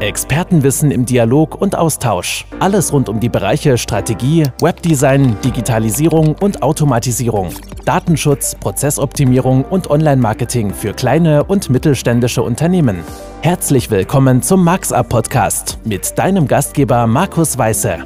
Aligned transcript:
Expertenwissen 0.00 0.90
im 0.90 1.04
Dialog 1.04 1.60
und 1.60 1.76
Austausch. 1.76 2.46
Alles 2.58 2.90
rund 2.90 3.10
um 3.10 3.20
die 3.20 3.28
Bereiche 3.28 3.76
Strategie, 3.76 4.44
Webdesign, 4.62 5.38
Digitalisierung 5.42 6.36
und 6.36 6.62
Automatisierung. 6.62 7.54
Datenschutz, 7.84 8.54
Prozessoptimierung 8.54 9.62
und 9.62 9.90
Online-Marketing 9.90 10.72
für 10.72 10.94
kleine 10.94 11.44
und 11.44 11.68
mittelständische 11.68 12.42
Unternehmen. 12.42 13.04
Herzlich 13.42 13.90
willkommen 13.90 14.42
zum 14.42 14.64
MarxUp 14.64 15.10
Podcast 15.10 15.78
mit 15.84 16.18
deinem 16.18 16.48
Gastgeber 16.48 17.06
Markus 17.06 17.58
Weiße. 17.58 17.98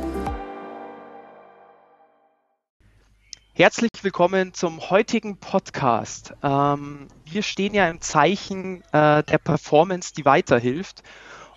Herzlich 3.52 3.90
willkommen 4.02 4.52
zum 4.52 4.90
heutigen 4.90 5.36
Podcast. 5.36 6.34
Ähm, 6.42 7.06
wir 7.24 7.44
stehen 7.44 7.72
ja 7.72 7.88
im 7.88 8.00
Zeichen 8.00 8.82
äh, 8.90 9.22
der 9.22 9.38
Performance, 9.38 10.12
die 10.12 10.24
weiterhilft. 10.24 11.04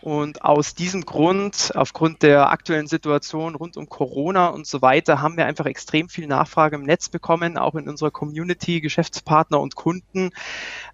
Und 0.01 0.43
aus 0.43 0.75
diesem 0.75 1.05
Grund, 1.05 1.71
aufgrund 1.75 2.21
der 2.21 2.49
aktuellen 2.51 2.87
Situation 2.87 3.55
rund 3.55 3.77
um 3.77 3.89
Corona 3.89 4.47
und 4.47 4.67
so 4.67 4.81
weiter, 4.81 5.21
haben 5.21 5.37
wir 5.37 5.45
einfach 5.45 5.65
extrem 5.65 6.07
viel 6.07 6.27
Nachfrage 6.27 6.75
im 6.75 6.83
Netz 6.83 7.09
bekommen, 7.09 7.57
auch 7.57 7.75
in 7.75 7.89
unserer 7.89 8.11
Community, 8.11 8.79
Geschäftspartner 8.79 9.59
und 9.59 9.75
Kunden, 9.75 10.29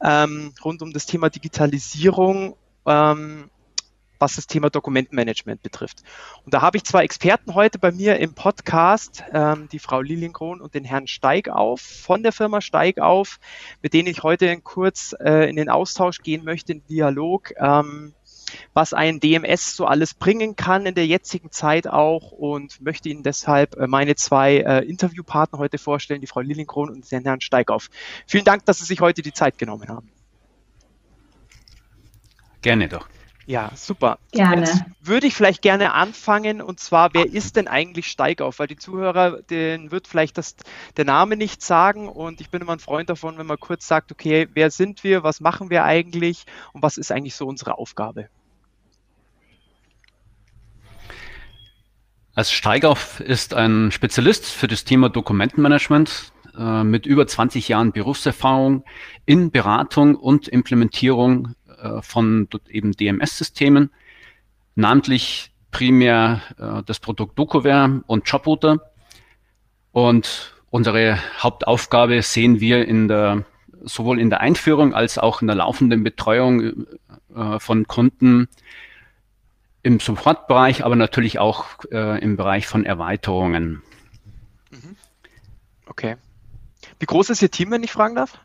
ähm, 0.01 0.53
rund 0.63 0.81
um 0.81 0.93
das 0.93 1.05
Thema 1.05 1.29
Digitalisierung. 1.29 2.55
Ähm, 2.85 3.49
was 4.23 4.37
das 4.37 4.47
Thema 4.47 4.69
Dokumentenmanagement 4.69 5.61
betrifft. 5.61 6.01
Und 6.45 6.53
da 6.53 6.61
habe 6.61 6.77
ich 6.77 6.85
zwei 6.85 7.03
Experten 7.03 7.55
heute 7.55 7.77
bei 7.77 7.91
mir 7.91 8.19
im 8.19 8.33
Podcast, 8.33 9.21
ähm, 9.33 9.67
die 9.69 9.79
Frau 9.79 9.99
Lilienkron 9.99 10.61
und 10.61 10.73
den 10.75 10.85
Herrn 10.85 11.07
Steigauf 11.07 11.81
von 11.81 12.23
der 12.23 12.31
Firma 12.31 12.61
Steigauf, 12.61 13.41
mit 13.81 13.93
denen 13.93 14.07
ich 14.07 14.23
heute 14.23 14.61
kurz 14.61 15.13
äh, 15.19 15.49
in 15.49 15.57
den 15.57 15.67
Austausch 15.67 16.19
gehen 16.19 16.45
möchte, 16.45 16.71
in 16.71 16.85
Dialog. 16.85 17.51
Ähm, 17.57 18.13
was 18.73 18.93
ein 18.93 19.19
DMS 19.19 19.75
so 19.75 19.85
alles 19.85 20.13
bringen 20.13 20.55
kann 20.55 20.85
in 20.85 20.95
der 20.95 21.07
jetzigen 21.07 21.51
Zeit 21.51 21.87
auch 21.87 22.31
und 22.31 22.81
möchte 22.81 23.09
Ihnen 23.09 23.23
deshalb 23.23 23.75
äh, 23.77 23.87
meine 23.87 24.15
zwei 24.15 24.57
äh, 24.57 24.79
Interviewpartner 24.79 25.59
heute 25.59 25.77
vorstellen, 25.77 26.21
die 26.21 26.27
Frau 26.27 26.41
Lilienkron 26.41 26.89
und 26.89 27.11
den 27.11 27.23
Herrn 27.23 27.41
Steigauf. 27.41 27.89
Vielen 28.27 28.45
Dank, 28.45 28.65
dass 28.65 28.79
Sie 28.79 28.85
sich 28.85 29.01
heute 29.01 29.21
die 29.21 29.33
Zeit 29.33 29.57
genommen 29.57 29.87
haben. 29.89 30.09
Gerne 32.61 32.87
doch. 32.87 33.07
Ja, 33.45 33.71
super. 33.75 34.19
Gerne. 34.31 34.61
Jetzt 34.61 34.83
würde 35.01 35.27
ich 35.27 35.35
vielleicht 35.35 35.61
gerne 35.61 35.93
anfangen 35.93 36.61
und 36.61 36.79
zwar, 36.79 37.13
wer 37.13 37.25
ist 37.25 37.57
denn 37.57 37.67
eigentlich 37.67 38.07
Steigauf? 38.07 38.59
Weil 38.59 38.67
die 38.67 38.77
Zuhörer, 38.77 39.41
denen 39.41 39.91
wird 39.91 40.07
vielleicht 40.07 40.37
das, 40.37 40.55
der 40.95 41.03
Name 41.03 41.35
nicht 41.35 41.61
sagen 41.61 42.07
und 42.07 42.39
ich 42.39 42.49
bin 42.49 42.61
immer 42.61 42.73
ein 42.73 42.79
Freund 42.79 43.09
davon, 43.09 43.37
wenn 43.37 43.45
man 43.45 43.59
kurz 43.59 43.85
sagt, 43.85 44.13
okay, 44.13 44.47
wer 44.53 44.71
sind 44.71 45.03
wir, 45.03 45.23
was 45.23 45.41
machen 45.41 45.69
wir 45.69 45.83
eigentlich 45.83 46.45
und 46.71 46.81
was 46.81 46.97
ist 46.97 47.11
eigentlich 47.11 47.35
so 47.35 47.45
unsere 47.45 47.77
Aufgabe? 47.77 48.29
Also 52.35 52.51
Steigauf 52.51 53.19
ist 53.19 53.53
ein 53.53 53.91
Spezialist 53.91 54.45
für 54.45 54.67
das 54.67 54.85
Thema 54.85 55.09
Dokumentenmanagement 55.09 56.33
äh, 56.57 56.83
mit 56.83 57.05
über 57.05 57.27
20 57.27 57.67
Jahren 57.67 57.91
Berufserfahrung 57.91 58.83
in 59.27 59.51
Beratung 59.51 60.15
und 60.15 60.47
Implementierung 60.47 61.53
äh, 61.79 62.01
von 62.01 62.47
eben 62.69 62.93
DMS-Systemen, 62.93 63.91
namentlich 64.73 65.51
primär 65.69 66.41
äh, 66.57 66.81
das 66.83 66.99
Produkt 66.99 67.37
DocuWare 67.37 68.01
und 68.07 68.27
Jobrouter. 68.27 68.79
Und 69.91 70.55
unsere 70.71 71.19
Hauptaufgabe 71.37 72.23
sehen 72.23 72.59
wir 72.59 72.87
in 72.87 73.07
der, 73.07 73.45
sowohl 73.83 74.19
in 74.19 74.31
der 74.31 74.41
Einführung 74.41 74.95
als 74.95 75.19
auch 75.19 75.41
in 75.41 75.47
der 75.47 75.57
laufenden 75.57 76.03
Betreuung 76.03 76.87
äh, 77.35 77.59
von 77.59 77.85
Kunden 77.85 78.47
im 79.83 79.99
Supportbereich, 79.99 80.83
aber 80.85 80.95
natürlich 80.95 81.39
auch 81.39 81.65
äh, 81.91 82.21
im 82.21 82.37
Bereich 82.37 82.67
von 82.67 82.85
Erweiterungen. 82.85 83.83
Mhm. 84.71 84.95
Okay. 85.85 86.15
Wie 86.99 87.05
groß 87.05 87.29
ist 87.29 87.41
Ihr 87.41 87.51
Team, 87.51 87.71
wenn 87.71 87.83
ich 87.83 87.91
fragen 87.91 88.15
darf? 88.15 88.39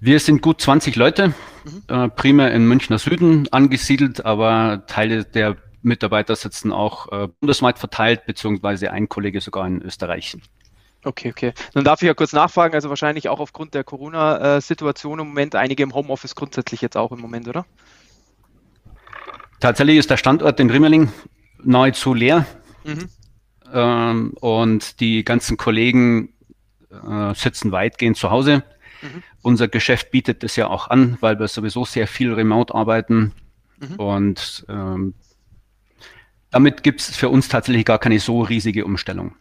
Wir 0.00 0.20
sind 0.20 0.42
gut 0.42 0.60
20 0.60 0.96
Leute, 0.96 1.28
mhm. 1.64 1.82
äh, 1.88 2.08
primär 2.08 2.52
in 2.52 2.66
Münchner 2.66 2.98
Süden 2.98 3.48
angesiedelt, 3.52 4.24
aber 4.24 4.84
Teile 4.86 5.24
der 5.24 5.56
Mitarbeiter 5.82 6.36
sitzen 6.36 6.72
auch 6.72 7.10
äh, 7.12 7.28
bundesweit 7.40 7.78
verteilt, 7.78 8.26
beziehungsweise 8.26 8.90
ein 8.90 9.08
Kollege 9.08 9.40
sogar 9.40 9.66
in 9.66 9.80
Österreich. 9.82 10.36
Okay, 11.04 11.30
okay. 11.30 11.52
Dann 11.74 11.84
darf 11.84 12.02
ich 12.02 12.06
ja 12.06 12.14
kurz 12.14 12.32
nachfragen, 12.32 12.74
also 12.74 12.88
wahrscheinlich 12.88 13.28
auch 13.28 13.38
aufgrund 13.38 13.74
der 13.74 13.84
Corona-Situation 13.84 15.20
im 15.20 15.28
Moment, 15.28 15.54
einige 15.54 15.84
im 15.84 15.94
Homeoffice 15.94 16.34
grundsätzlich 16.34 16.80
jetzt 16.80 16.96
auch 16.96 17.12
im 17.12 17.20
Moment, 17.20 17.46
oder? 17.46 17.64
Tatsächlich 19.60 19.98
ist 19.98 20.10
der 20.10 20.16
Standort 20.16 20.60
in 20.60 20.70
Rimmeling 20.70 21.12
nahezu 21.62 22.14
leer. 22.14 22.46
Mhm. 22.84 23.08
Ähm, 23.72 24.32
und 24.40 25.00
die 25.00 25.24
ganzen 25.24 25.56
Kollegen 25.56 26.32
äh, 26.90 27.34
sitzen 27.34 27.72
weitgehend 27.72 28.16
zu 28.16 28.30
Hause. 28.30 28.62
Mhm. 29.02 29.22
Unser 29.42 29.68
Geschäft 29.68 30.10
bietet 30.10 30.42
das 30.42 30.56
ja 30.56 30.68
auch 30.68 30.88
an, 30.88 31.18
weil 31.20 31.38
wir 31.38 31.48
sowieso 31.48 31.84
sehr 31.84 32.06
viel 32.06 32.32
remote 32.32 32.74
arbeiten. 32.74 33.32
Mhm. 33.78 33.96
Und 33.96 34.66
ähm, 34.68 35.14
damit 36.50 36.82
gibt 36.82 37.00
es 37.00 37.16
für 37.16 37.28
uns 37.28 37.48
tatsächlich 37.48 37.84
gar 37.84 37.98
keine 37.98 38.18
so 38.20 38.40
riesige 38.42 38.84
Umstellung. 38.84 39.34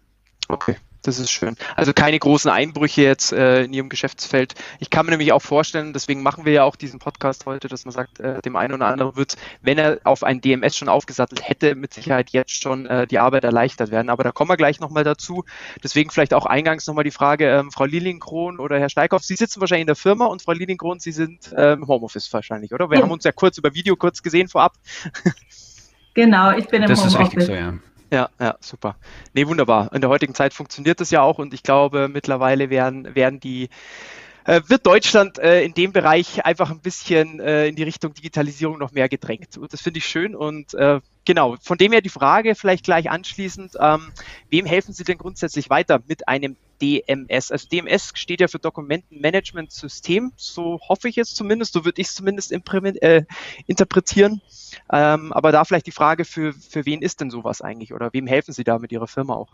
Okay. 0.49 0.75
Das 1.07 1.19
ist 1.19 1.31
schön. 1.31 1.55
Also 1.77 1.93
keine 1.93 2.19
großen 2.19 2.51
Einbrüche 2.51 3.01
jetzt 3.01 3.31
äh, 3.31 3.63
in 3.63 3.71
Ihrem 3.71 3.87
Geschäftsfeld. 3.87 4.55
Ich 4.81 4.89
kann 4.89 5.05
mir 5.05 5.11
nämlich 5.11 5.31
auch 5.31 5.41
vorstellen, 5.41 5.93
deswegen 5.93 6.21
machen 6.21 6.43
wir 6.43 6.51
ja 6.51 6.63
auch 6.65 6.75
diesen 6.75 6.99
Podcast 6.99 7.45
heute, 7.45 7.69
dass 7.69 7.85
man 7.85 7.93
sagt, 7.93 8.19
äh, 8.19 8.41
dem 8.41 8.57
einen 8.57 8.73
oder 8.73 8.87
anderen 8.87 9.15
wird, 9.15 9.37
wenn 9.61 9.77
er 9.77 10.01
auf 10.03 10.25
ein 10.25 10.41
DMS 10.41 10.75
schon 10.75 10.89
aufgesattelt 10.89 11.47
hätte, 11.47 11.75
mit 11.75 11.93
Sicherheit 11.93 12.31
jetzt 12.31 12.61
schon 12.61 12.87
äh, 12.87 13.07
die 13.07 13.19
Arbeit 13.19 13.45
erleichtert 13.45 13.89
werden. 13.89 14.09
Aber 14.09 14.25
da 14.25 14.33
kommen 14.33 14.49
wir 14.49 14.57
gleich 14.57 14.81
nochmal 14.81 15.05
dazu. 15.05 15.45
Deswegen 15.81 16.09
vielleicht 16.09 16.33
auch 16.33 16.45
eingangs 16.45 16.85
nochmal 16.87 17.05
die 17.05 17.11
Frage, 17.11 17.49
ähm, 17.51 17.71
Frau 17.71 17.85
Lilienkron 17.85 18.59
oder 18.59 18.77
Herr 18.77 18.89
Steikhoff, 18.89 19.23
Sie 19.23 19.37
sitzen 19.37 19.61
wahrscheinlich 19.61 19.83
in 19.83 19.87
der 19.87 19.95
Firma 19.95 20.25
und 20.25 20.41
Frau 20.41 20.51
Lilienkron, 20.51 20.99
Sie 20.99 21.13
sind 21.13 21.53
äh, 21.53 21.71
im 21.71 21.87
Homeoffice 21.87 22.33
wahrscheinlich, 22.33 22.73
oder? 22.73 22.89
Wir 22.89 22.97
ja. 22.97 23.03
haben 23.05 23.11
uns 23.11 23.23
ja 23.23 23.31
kurz 23.31 23.57
über 23.57 23.73
Video 23.73 23.95
kurz 23.95 24.21
gesehen 24.21 24.49
vorab. 24.49 24.73
Genau, 26.15 26.51
ich 26.51 26.67
bin 26.67 26.81
im 26.81 26.89
das 26.89 26.99
Homeoffice. 26.99 27.13
Das 27.13 27.13
ist 27.13 27.19
richtig 27.19 27.45
so, 27.45 27.53
ja. 27.53 27.75
Ja, 28.11 28.29
ja, 28.39 28.55
super. 28.61 28.95
Nee, 29.33 29.47
wunderbar. 29.47 29.91
In 29.93 30.01
der 30.01 30.09
heutigen 30.09 30.33
Zeit 30.33 30.53
funktioniert 30.53 31.01
das 31.01 31.11
ja 31.11 31.21
auch 31.21 31.39
und 31.39 31.53
ich 31.53 31.63
glaube, 31.63 32.07
mittlerweile 32.07 32.69
werden, 32.69 33.15
werden 33.15 33.39
die, 33.39 33.69
äh, 34.45 34.61
wird 34.67 34.85
Deutschland 34.85 35.39
äh, 35.39 35.63
in 35.63 35.73
dem 35.73 35.91
Bereich 35.91 36.45
einfach 36.45 36.71
ein 36.71 36.79
bisschen 36.79 37.39
äh, 37.41 37.67
in 37.67 37.75
die 37.75 37.83
Richtung 37.83 38.13
Digitalisierung 38.13 38.77
noch 38.77 38.93
mehr 38.93 39.09
gedrängt. 39.09 39.57
Und 39.57 39.73
das 39.73 39.81
finde 39.81 39.97
ich 39.99 40.05
schön 40.05 40.35
und 40.35 40.73
äh, 40.73 41.01
genau, 41.27 41.57
von 41.61 41.77
dem 41.77 41.91
her 41.91 42.01
die 42.01 42.09
Frage 42.09 42.55
vielleicht 42.55 42.85
gleich 42.85 43.11
anschließend, 43.11 43.73
ähm, 43.79 44.13
wem 44.49 44.65
helfen 44.65 44.93
Sie 44.93 45.03
denn 45.03 45.17
grundsätzlich 45.17 45.69
weiter 45.69 45.99
mit 46.07 46.27
einem 46.27 46.55
DMS? 46.81 47.51
Also 47.51 47.67
DMS 47.67 48.13
steht 48.15 48.39
ja 48.39 48.47
für 48.47 48.59
Dokumentenmanagement 48.59 49.71
System, 49.71 50.31
so 50.37 50.79
hoffe 50.87 51.09
ich 51.09 51.17
es 51.17 51.35
zumindest, 51.35 51.73
so 51.73 51.83
würde 51.83 52.01
ich 52.01 52.07
es 52.07 52.15
zumindest 52.15 52.53
äh, 52.53 53.25
interpretieren. 53.67 54.41
Ähm, 54.91 55.33
aber 55.33 55.51
da 55.51 55.65
vielleicht 55.65 55.87
die 55.87 55.91
Frage, 55.91 56.23
für, 56.23 56.53
für 56.53 56.85
wen 56.85 57.01
ist 57.01 57.19
denn 57.19 57.29
sowas 57.29 57.61
eigentlich 57.61 57.93
oder 57.93 58.13
wem 58.13 58.25
helfen 58.25 58.53
Sie 58.53 58.63
da 58.63 58.79
mit 58.79 58.93
Ihrer 58.93 59.07
Firma 59.07 59.35
auch? 59.35 59.53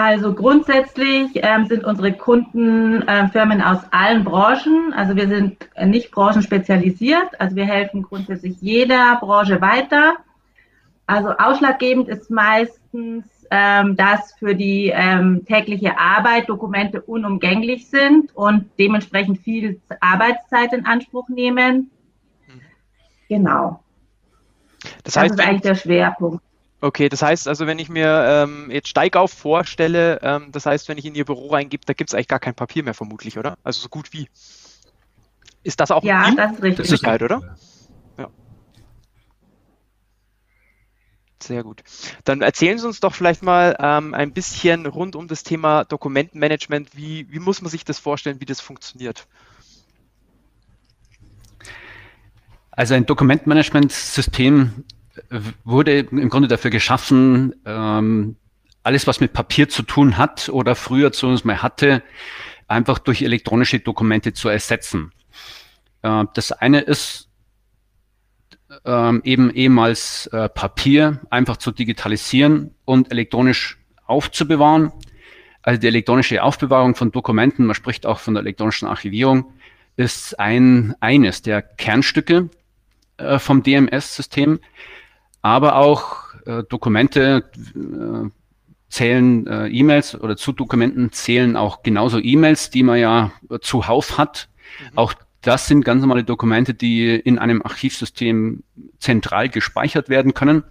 Also 0.00 0.32
grundsätzlich 0.32 1.32
ähm, 1.34 1.66
sind 1.66 1.82
unsere 1.82 2.12
Kunden 2.12 3.02
äh, 3.08 3.26
Firmen 3.30 3.60
aus 3.60 3.80
allen 3.90 4.22
Branchen. 4.22 4.92
Also 4.92 5.16
wir 5.16 5.26
sind 5.26 5.68
nicht 5.86 6.12
branchenspezialisiert. 6.12 7.40
Also 7.40 7.56
wir 7.56 7.64
helfen 7.64 8.04
grundsätzlich 8.04 8.60
jeder 8.60 9.16
Branche 9.16 9.60
weiter. 9.60 10.14
Also 11.08 11.30
ausschlaggebend 11.30 12.08
ist 12.08 12.30
meistens, 12.30 13.26
ähm, 13.50 13.96
dass 13.96 14.34
für 14.34 14.54
die 14.54 14.92
ähm, 14.94 15.44
tägliche 15.46 15.98
Arbeit 15.98 16.48
Dokumente 16.48 17.00
unumgänglich 17.02 17.90
sind 17.90 18.32
und 18.36 18.70
dementsprechend 18.78 19.40
viel 19.40 19.80
Arbeitszeit 20.00 20.72
in 20.74 20.86
Anspruch 20.86 21.28
nehmen. 21.28 21.90
Mhm. 22.46 22.60
Genau. 23.28 23.82
Das, 25.02 25.16
heißt, 25.16 25.30
das 25.30 25.40
ist 25.40 25.44
eigentlich 25.44 25.62
der 25.62 25.74
Schwerpunkt. 25.74 26.44
Okay, 26.80 27.08
das 27.08 27.22
heißt 27.22 27.48
also, 27.48 27.66
wenn 27.66 27.80
ich 27.80 27.88
mir 27.88 28.24
ähm, 28.28 28.70
jetzt 28.70 28.88
Steigauf 28.88 29.32
vorstelle, 29.32 30.20
ähm, 30.22 30.52
das 30.52 30.64
heißt, 30.64 30.88
wenn 30.88 30.96
ich 30.96 31.04
in 31.06 31.16
Ihr 31.16 31.24
Büro 31.24 31.48
reingebe, 31.48 31.84
da 31.84 31.92
gibt 31.92 32.10
es 32.10 32.14
eigentlich 32.14 32.28
gar 32.28 32.38
kein 32.38 32.54
Papier 32.54 32.84
mehr 32.84 32.94
vermutlich, 32.94 33.36
oder? 33.36 33.58
Also 33.64 33.80
so 33.80 33.88
gut 33.88 34.12
wie. 34.12 34.28
Ist 35.64 35.80
das 35.80 35.90
auch 35.90 36.04
Ja, 36.04 36.22
ein 36.22 36.36
das 36.36 36.52
ist 36.52 36.62
richtig. 36.62 37.02
Halt, 37.02 37.22
oder? 37.22 37.56
Ja. 38.16 38.30
Sehr 41.42 41.64
gut. 41.64 41.82
Dann 42.22 42.42
erzählen 42.42 42.78
Sie 42.78 42.86
uns 42.86 43.00
doch 43.00 43.14
vielleicht 43.14 43.42
mal 43.42 43.76
ähm, 43.80 44.14
ein 44.14 44.32
bisschen 44.32 44.86
rund 44.86 45.16
um 45.16 45.26
das 45.26 45.42
Thema 45.42 45.84
Dokumentenmanagement. 45.84 46.96
Wie, 46.96 47.26
wie 47.32 47.40
muss 47.40 47.60
man 47.60 47.70
sich 47.70 47.84
das 47.84 47.98
vorstellen, 47.98 48.40
wie 48.40 48.46
das 48.46 48.60
funktioniert? 48.60 49.26
Also 52.70 52.94
ein 52.94 53.04
Dokumentmanagementsystem 53.04 54.84
wurde 55.64 55.98
im 55.98 56.28
Grunde 56.28 56.48
dafür 56.48 56.70
geschaffen, 56.70 57.54
ähm, 57.64 58.36
alles, 58.82 59.06
was 59.06 59.20
mit 59.20 59.32
Papier 59.32 59.68
zu 59.68 59.82
tun 59.82 60.16
hat 60.16 60.48
oder 60.48 60.74
früher 60.74 61.12
zu 61.12 61.26
uns 61.26 61.44
mal 61.44 61.62
hatte, 61.62 62.02
einfach 62.66 62.98
durch 62.98 63.22
elektronische 63.22 63.80
Dokumente 63.80 64.32
zu 64.32 64.48
ersetzen. 64.48 65.12
Äh, 66.02 66.24
das 66.34 66.52
eine 66.52 66.80
ist 66.80 67.28
ähm, 68.84 69.22
eben 69.24 69.50
ehemals 69.50 70.26
äh, 70.28 70.48
Papier 70.48 71.20
einfach 71.30 71.56
zu 71.56 71.70
digitalisieren 71.70 72.74
und 72.84 73.10
elektronisch 73.10 73.78
aufzubewahren. 74.06 74.92
Also 75.62 75.80
die 75.80 75.86
elektronische 75.86 76.42
Aufbewahrung 76.42 76.94
von 76.94 77.12
Dokumenten, 77.12 77.66
man 77.66 77.74
spricht 77.74 78.06
auch 78.06 78.18
von 78.20 78.34
der 78.34 78.42
elektronischen 78.42 78.88
Archivierung, 78.88 79.52
ist 79.96 80.38
ein, 80.38 80.94
eines 81.00 81.42
der 81.42 81.60
Kernstücke 81.60 82.48
äh, 83.16 83.38
vom 83.38 83.62
DMS-System. 83.62 84.60
Aber 85.42 85.76
auch 85.76 86.34
äh, 86.46 86.62
Dokumente 86.68 87.50
äh, 87.74 88.30
zählen 88.88 89.46
äh, 89.46 89.68
E-Mails 89.68 90.18
oder 90.18 90.36
zu 90.36 90.52
Dokumenten 90.52 91.12
zählen 91.12 91.56
auch 91.56 91.82
genauso 91.82 92.18
E-Mails, 92.18 92.70
die 92.70 92.82
man 92.82 92.98
ja 92.98 93.32
zuhauf 93.60 94.18
hat. 94.18 94.48
Mhm. 94.92 94.98
Auch 94.98 95.14
das 95.42 95.66
sind 95.66 95.84
ganz 95.84 96.00
normale 96.00 96.24
Dokumente, 96.24 96.74
die 96.74 97.14
in 97.14 97.38
einem 97.38 97.62
Archivsystem 97.62 98.64
zentral 98.98 99.48
gespeichert 99.48 100.08
werden 100.08 100.34
können. 100.34 100.64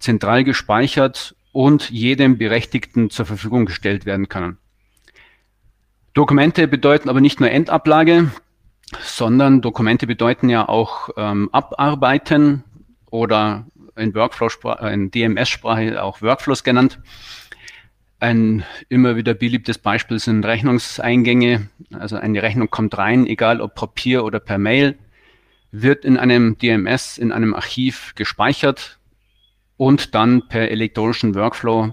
Zentral 0.00 0.44
gespeichert 0.44 1.36
und 1.52 1.90
jedem 1.90 2.36
Berechtigten 2.36 3.10
zur 3.10 3.24
Verfügung 3.24 3.64
gestellt 3.64 4.04
werden 4.04 4.28
können. 4.28 4.58
Dokumente 6.12 6.68
bedeuten 6.68 7.08
aber 7.08 7.20
nicht 7.20 7.40
nur 7.40 7.50
Endablage, 7.50 8.30
sondern 9.00 9.60
Dokumente 9.60 10.06
bedeuten 10.06 10.48
ja 10.48 10.68
auch 10.68 11.10
ähm, 11.16 11.48
Abarbeiten 11.52 12.64
oder 13.10 13.66
in 13.96 14.14
Workflow, 14.14 14.48
in 14.86 15.10
DMS-Sprache 15.10 16.02
auch 16.02 16.22
Workflows 16.22 16.64
genannt. 16.64 17.00
Ein 18.18 18.64
immer 18.88 19.16
wieder 19.16 19.34
beliebtes 19.34 19.78
Beispiel 19.78 20.18
sind 20.18 20.44
Rechnungseingänge. 20.44 21.68
Also 21.92 22.16
eine 22.16 22.42
Rechnung 22.42 22.70
kommt 22.70 22.96
rein, 22.96 23.26
egal 23.26 23.60
ob 23.60 23.74
Papier 23.74 24.24
oder 24.24 24.40
per 24.40 24.58
Mail, 24.58 24.96
wird 25.70 26.04
in 26.04 26.16
einem 26.16 26.56
DMS, 26.56 27.18
in 27.18 27.32
einem 27.32 27.54
Archiv 27.54 28.14
gespeichert 28.14 28.98
und 29.76 30.14
dann 30.14 30.48
per 30.48 30.70
elektronischen 30.70 31.34
Workflow 31.34 31.92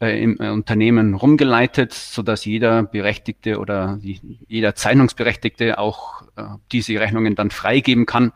äh, 0.00 0.22
im 0.22 0.40
äh, 0.40 0.48
Unternehmen 0.48 1.14
rumgeleitet, 1.14 1.92
so 1.92 2.22
dass 2.22 2.46
jeder 2.46 2.82
Berechtigte 2.84 3.58
oder 3.58 3.98
die, 4.02 4.20
jeder 4.48 4.74
Zeichnungsberechtigte 4.74 5.78
auch 5.78 6.22
äh, 6.36 6.44
diese 6.72 6.98
Rechnungen 6.98 7.34
dann 7.34 7.50
freigeben 7.50 8.06
kann, 8.06 8.32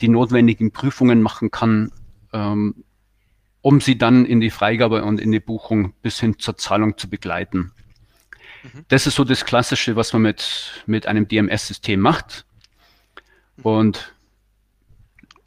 die 0.00 0.08
notwendigen 0.08 0.70
Prüfungen 0.70 1.20
machen 1.20 1.50
kann, 1.50 1.90
ähm, 2.32 2.84
um 3.60 3.80
sie 3.80 3.96
dann 3.96 4.26
in 4.26 4.40
die 4.40 4.50
Freigabe 4.50 5.04
und 5.04 5.20
in 5.20 5.32
die 5.32 5.40
Buchung 5.40 5.94
bis 6.02 6.20
hin 6.20 6.38
zur 6.38 6.56
Zahlung 6.56 6.98
zu 6.98 7.08
begleiten. 7.08 7.72
Mhm. 8.62 8.84
Das 8.88 9.06
ist 9.06 9.14
so 9.14 9.24
das 9.24 9.44
Klassische, 9.44 9.96
was 9.96 10.12
man 10.12 10.22
mit, 10.22 10.82
mit 10.86 11.06
einem 11.06 11.28
DMS-System 11.28 12.00
macht. 12.00 12.44
Mhm. 13.56 13.62
Und 13.62 14.14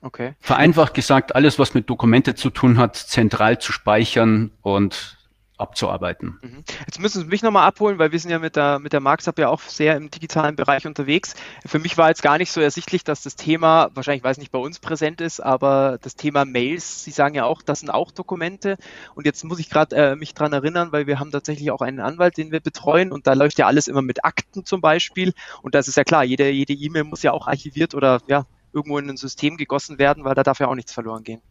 okay. 0.02 0.34
vereinfacht 0.40 0.94
gesagt, 0.94 1.36
alles, 1.36 1.60
was 1.60 1.74
mit 1.74 1.90
Dokumente 1.90 2.36
zu 2.36 2.50
tun 2.50 2.78
hat, 2.78 2.96
zentral 2.96 3.60
zu 3.60 3.72
speichern 3.72 4.52
und 4.62 5.15
abzuarbeiten. 5.58 6.40
Mhm. 6.42 6.64
Jetzt 6.86 7.00
müssen 7.00 7.22
Sie 7.22 7.28
mich 7.28 7.42
nochmal 7.42 7.68
abholen, 7.68 7.98
weil 8.00 8.12
wir 8.12 8.20
sind 8.20 8.32
ja 8.32 8.40
mit 8.40 8.56
der, 8.56 8.80
mit 8.80 8.94
der 8.94 9.00
Marksab 9.00 9.40
ja 9.40 9.50
auch 9.50 9.62
sehr 9.62 9.96
im 9.96 10.10
digitalen 10.10 10.56
Bereich 10.56 10.86
unterwegs. 10.86 11.36
Für 11.66 11.80
mich 11.80 11.98
war 11.98 12.10
jetzt 12.10 12.22
gar 12.22 12.38
nicht 12.38 12.52
so 12.52 12.62
ersichtlich, 12.62 13.04
dass 13.04 13.24
das 13.24 13.36
Thema, 13.36 13.90
wahrscheinlich 13.94 14.24
weiß 14.24 14.38
nicht 14.38 14.52
bei 14.52 14.60
uns 14.60 14.80
präsent 14.80 15.22
ist, 15.22 15.40
aber 15.40 15.98
das 16.02 16.16
Thema 16.16 16.46
Mails, 16.46 17.04
Sie 17.04 17.12
sagen 17.12 17.36
ja 17.36 17.46
auch, 17.46 17.62
das 17.62 17.80
sind 17.80 17.90
auch 17.90 18.12
Dokumente. 18.12 18.78
Und 19.16 19.26
jetzt 19.26 19.44
muss 19.44 19.60
ich 19.60 19.70
gerade 19.70 19.96
äh, 19.96 20.16
mich 20.16 20.34
dran 20.34 20.54
erinnern, 20.54 20.92
weil 20.92 21.08
wir 21.08 21.20
haben 21.20 21.32
tatsächlich 21.32 21.72
auch 21.72 21.82
einen 21.82 22.00
Anwalt, 22.00 22.38
den 22.38 22.52
wir 22.52 22.60
betreuen 22.60 23.12
und 23.12 23.28
da 23.28 23.34
läuft 23.34 23.58
ja 23.58 23.68
alles 23.68 23.88
immer 23.88 24.02
mit 24.02 24.26
Akten 24.26 24.66
zum 24.66 24.82
Beispiel. 24.82 25.34
Und 25.62 25.76
das 25.76 25.88
ist 25.88 25.96
ja 25.96 26.04
klar, 26.04 26.24
jede 26.24 26.50
jede 26.50 26.74
E-Mail 26.74 27.04
muss 27.04 27.24
ja 27.24 27.32
auch 27.32 27.48
archiviert 27.48 27.96
oder 27.96 28.22
ja 28.28 28.46
irgendwo 28.74 28.98
in 28.98 29.10
ein 29.10 29.18
System 29.18 29.58
gegossen 29.58 30.00
werden, 30.00 30.26
weil 30.26 30.36
da 30.36 30.44
darf 30.44 30.60
ja 30.60 30.68
auch 30.68 30.76
nichts 30.76 30.92
verloren 30.92 31.24
gehen. 31.24 31.42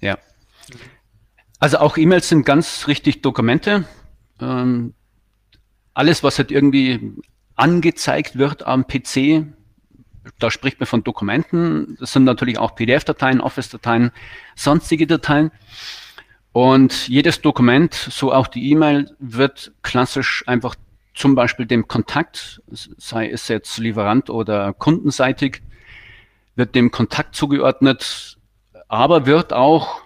Ja. 0.00 0.16
Mhm. 0.68 0.97
Also 1.58 1.78
auch 1.78 1.96
E-Mails 1.96 2.28
sind 2.28 2.46
ganz 2.46 2.86
richtig 2.86 3.22
Dokumente. 3.22 3.84
Ähm, 4.40 4.94
alles, 5.94 6.22
was 6.22 6.38
halt 6.38 6.50
irgendwie 6.50 7.14
angezeigt 7.56 8.38
wird 8.38 8.64
am 8.66 8.86
PC, 8.86 9.46
da 10.38 10.50
spricht 10.50 10.78
man 10.78 10.86
von 10.86 11.02
Dokumenten. 11.02 11.96
Das 11.98 12.12
sind 12.12 12.24
natürlich 12.24 12.58
auch 12.58 12.76
PDF-Dateien, 12.76 13.40
Office-Dateien, 13.40 14.12
sonstige 14.54 15.06
Dateien. 15.06 15.50
Und 16.52 17.08
jedes 17.08 17.40
Dokument, 17.40 17.94
so 17.94 18.32
auch 18.32 18.46
die 18.46 18.70
E-Mail, 18.70 19.14
wird 19.18 19.72
klassisch 19.82 20.44
einfach 20.46 20.76
zum 21.14 21.34
Beispiel 21.34 21.66
dem 21.66 21.88
Kontakt, 21.88 22.62
sei 22.70 23.28
es 23.28 23.48
jetzt 23.48 23.78
Lieferant 23.78 24.30
oder 24.30 24.72
kundenseitig, 24.72 25.62
wird 26.54 26.76
dem 26.76 26.92
Kontakt 26.92 27.34
zugeordnet, 27.34 28.38
aber 28.86 29.26
wird 29.26 29.52
auch 29.52 30.02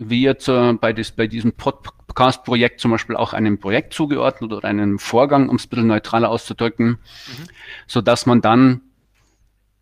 wie 0.00 0.22
jetzt 0.22 0.48
äh, 0.48 0.72
bei, 0.72 0.92
des, 0.92 1.12
bei 1.12 1.26
diesem 1.26 1.52
Podcast-Projekt 1.52 2.80
zum 2.80 2.90
Beispiel 2.90 3.16
auch 3.16 3.34
einem 3.34 3.58
Projekt 3.58 3.92
zugeordnet 3.92 4.52
oder 4.52 4.66
einem 4.66 4.98
Vorgang, 4.98 5.48
um 5.48 5.56
es 5.56 5.66
ein 5.66 5.68
bisschen 5.68 5.86
neutraler 5.86 6.30
auszudrücken, 6.30 6.88
mhm. 6.88 6.98
so 7.86 8.00
dass 8.00 8.26
man 8.26 8.40
dann 8.40 8.80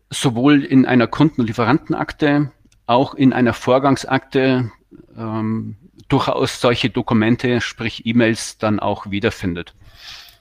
sowohl 0.09 0.63
in 0.63 0.85
einer 0.85 1.07
Kunden- 1.07 1.41
und 1.41 1.47
Lieferantenakte, 1.47 2.51
auch 2.85 3.13
in 3.13 3.31
einer 3.31 3.53
Vorgangsakte 3.53 4.71
ähm, 5.15 5.77
durchaus 6.09 6.59
solche 6.59 6.89
Dokumente, 6.89 7.61
sprich 7.61 8.05
E-Mails, 8.05 8.57
dann 8.57 8.79
auch 8.79 9.09
wiederfindet. 9.09 9.73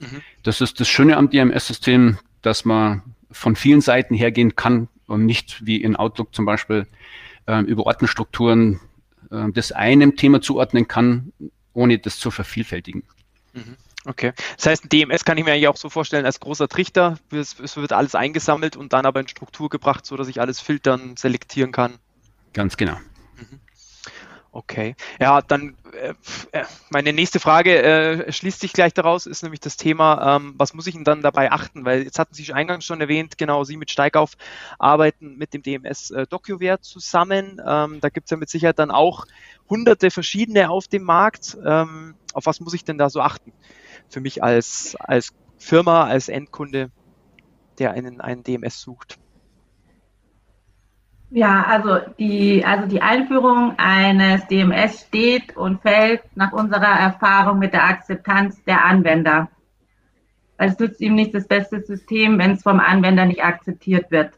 Mhm. 0.01 0.23
Das 0.43 0.61
ist 0.61 0.81
das 0.81 0.89
Schöne 0.89 1.17
am 1.17 1.31
DMS-System, 1.31 2.19
dass 2.43 2.65
man 2.65 3.03
von 3.31 3.55
vielen 3.55 3.81
Seiten 3.81 4.15
hergehen 4.15 4.57
kann 4.57 4.89
und 5.07 5.25
nicht 5.25 5.65
wie 5.65 5.77
in 5.77 5.95
Outlook 5.95 6.35
zum 6.35 6.47
Beispiel 6.47 6.87
äh, 7.47 7.61
über 7.61 7.87
Ordnerstrukturen 7.87 8.81
äh, 9.31 9.51
das 9.53 9.73
einem 9.73 10.17
Thema 10.17 10.41
zuordnen 10.41 10.89
kann, 10.89 11.33
ohne 11.75 11.99
das 11.99 12.19
zu 12.19 12.31
vervielfältigen. 12.31 13.03
Mhm. 13.53 13.77
Okay. 14.05 14.33
Das 14.57 14.67
heißt, 14.67 14.85
ein 14.85 14.89
DMS 14.89 15.25
kann 15.25 15.37
ich 15.39 15.45
mir 15.45 15.53
eigentlich 15.53 15.69
auch 15.69 15.77
so 15.77 15.91
vorstellen 15.91 16.25
als 16.25 16.41
großer 16.41 16.69
Trichter. 16.69 17.19
Es, 17.31 17.59
es, 17.61 17.77
wird 17.77 17.93
alles 17.93 18.15
eingesammelt 18.15 18.77
und 18.77 18.93
dann 18.93 19.05
aber 19.05 19.21
in 19.21 19.29
Struktur 19.29 19.69
gebracht, 19.69 20.07
sodass 20.07 20.29
ich 20.29 20.41
alles 20.41 20.61
filtern, 20.61 21.17
selektieren 21.17 21.73
kann. 21.73 21.99
Ganz 22.53 22.77
genau. 22.77 22.97
Okay. 24.51 24.97
Ja, 25.21 25.43
dann 25.43 25.77
meine 26.91 27.13
nächste 27.13 27.41
Frage 27.41 27.83
äh, 27.83 28.33
schließt 28.33 28.61
sich 28.61 28.73
gleich 28.73 28.95
daraus, 28.95 29.27
ist 29.27 29.43
nämlich 29.43 29.61
das 29.61 29.77
Thema, 29.77 30.37
ähm, 30.37 30.55
was 30.57 30.75
muss 30.75 30.87
ich 30.87 30.95
denn 30.95 31.05
dann 31.05 31.23
dabei 31.23 31.53
achten? 31.53 31.85
Weil 31.85 32.03
jetzt 32.03 32.19
hatten 32.19 32.35
Sie 32.35 32.53
eingangs 32.53 32.85
schon 32.85 33.01
erwähnt, 33.01 33.39
genau, 33.39 33.65
Sie 33.65 33.77
mit 33.77 33.91
Steigauf 33.91 34.33
arbeiten 34.79 35.37
mit 35.37 35.55
dem 35.55 35.63
DMS 35.63 36.11
äh, 36.11 36.27
DocuWare 36.27 36.81
zusammen. 36.81 37.61
Ähm, 37.67 38.01
da 38.01 38.09
gibt 38.09 38.27
es 38.27 38.31
ja 38.31 38.37
mit 38.37 38.49
Sicherheit 38.49 38.79
dann 38.79 38.91
auch 38.91 39.27
hunderte 39.69 40.11
verschiedene 40.11 40.71
auf 40.71 40.89
dem 40.89 41.03
Markt. 41.03 41.57
Ähm, 41.65 42.15
auf 42.33 42.47
was 42.47 42.61
muss 42.61 42.75
ich 42.75 42.85
denn 42.85 42.99
da 42.99 43.11
so 43.11 43.21
achten? 43.21 43.53
Für 44.09 44.21
mich 44.21 44.43
als, 44.43 44.97
als 44.99 45.33
Firma, 45.59 46.05
als 46.05 46.29
Endkunde, 46.29 46.91
der 47.79 47.93
einen, 47.93 48.21
einen 48.21 48.43
DMS 48.43 48.81
sucht. 48.81 49.19
Ja, 51.31 51.63
also 51.65 51.99
die, 52.19 52.65
also 52.65 52.87
die 52.89 53.03
Einführung 53.03 53.75
eines 53.77 54.47
DMS 54.47 55.03
steht 55.03 55.57
und 55.57 55.83
fällt 55.83 56.23
nach 56.35 56.53
unserer 56.53 56.99
Erfahrung 56.99 57.59
mit 57.59 57.75
der 57.75 57.85
Akzeptanz 57.85 58.63
der 58.65 58.85
Anwender. 58.85 59.49
Weil 60.57 60.71
es 60.71 60.79
nützt 60.79 61.01
ihm 61.01 61.15
nicht 61.15 61.35
das 61.35 61.47
beste 61.47 61.83
System, 61.83 62.39
wenn 62.39 62.53
es 62.53 62.63
vom 62.63 62.81
Anwender 62.81 63.27
nicht 63.27 63.45
akzeptiert 63.45 64.11
wird. 64.11 64.33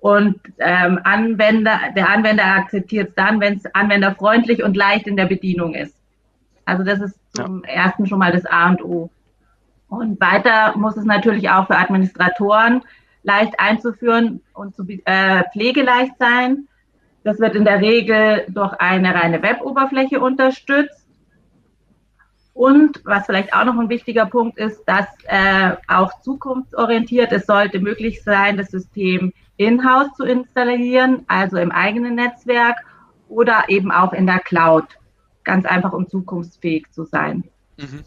Und 0.00 0.38
ähm, 0.58 1.00
Anwender, 1.04 1.78
der 1.96 2.10
Anwender 2.10 2.44
akzeptiert 2.44 3.10
es 3.10 3.14
dann, 3.14 3.40
wenn 3.40 3.54
es 3.54 3.74
anwenderfreundlich 3.74 4.62
und 4.62 4.76
leicht 4.76 5.06
in 5.06 5.16
der 5.16 5.26
Bedienung 5.26 5.74
ist. 5.74 5.96
Also 6.64 6.82
das 6.82 7.00
ist 7.00 7.18
zum 7.34 7.62
ja. 7.64 7.70
ersten 7.70 8.06
schon 8.06 8.18
mal 8.18 8.32
das 8.32 8.46
A 8.46 8.70
und 8.70 8.84
O. 8.84 9.10
Und 9.88 10.20
weiter 10.20 10.76
muss 10.76 10.96
es 10.96 11.04
natürlich 11.04 11.48
auch 11.48 11.68
für 11.68 11.76
Administratoren 11.76 12.82
leicht 13.26 13.58
einzuführen 13.58 14.40
und 14.54 14.74
zu, 14.74 14.86
äh, 15.04 15.42
pflegeleicht 15.52 16.12
sein. 16.18 16.68
Das 17.24 17.40
wird 17.40 17.56
in 17.56 17.64
der 17.64 17.80
Regel 17.80 18.46
durch 18.48 18.72
eine 18.74 19.14
reine 19.14 19.42
Web-Oberfläche 19.42 20.20
unterstützt. 20.20 21.04
Und 22.54 23.02
was 23.04 23.26
vielleicht 23.26 23.52
auch 23.52 23.64
noch 23.64 23.78
ein 23.78 23.88
wichtiger 23.88 24.26
Punkt 24.26 24.56
ist, 24.58 24.82
dass 24.86 25.06
äh, 25.24 25.72
auch 25.88 26.20
zukunftsorientiert, 26.22 27.32
es 27.32 27.46
sollte 27.46 27.80
möglich 27.80 28.22
sein, 28.22 28.56
das 28.56 28.70
System 28.70 29.32
in-house 29.56 30.14
zu 30.16 30.24
installieren, 30.24 31.24
also 31.26 31.58
im 31.58 31.72
eigenen 31.72 32.14
Netzwerk 32.14 32.76
oder 33.28 33.64
eben 33.68 33.90
auch 33.90 34.12
in 34.12 34.26
der 34.26 34.38
Cloud. 34.38 34.86
Ganz 35.42 35.66
einfach, 35.66 35.92
um 35.92 36.08
zukunftsfähig 36.08 36.86
zu 36.92 37.04
sein. 37.04 37.44
Mhm. 37.76 38.04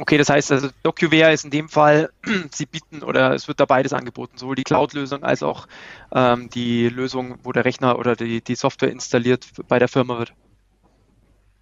Okay, 0.00 0.16
das 0.16 0.28
heißt 0.28 0.52
also 0.52 0.68
DocuWare 0.84 1.32
ist 1.32 1.44
in 1.44 1.50
dem 1.50 1.68
Fall, 1.68 2.10
Sie 2.52 2.66
bieten 2.66 3.02
oder 3.02 3.32
es 3.34 3.48
wird 3.48 3.58
da 3.58 3.64
beides 3.64 3.92
angeboten, 3.92 4.38
sowohl 4.38 4.54
die 4.54 4.62
Cloud-Lösung 4.62 5.24
als 5.24 5.42
auch 5.42 5.66
ähm, 6.12 6.48
die 6.50 6.88
Lösung, 6.88 7.38
wo 7.42 7.52
der 7.52 7.64
Rechner 7.64 7.98
oder 7.98 8.14
die, 8.14 8.40
die 8.40 8.54
Software 8.54 8.90
installiert 8.90 9.46
bei 9.66 9.78
der 9.78 9.88
Firma 9.88 10.18
wird. 10.18 10.32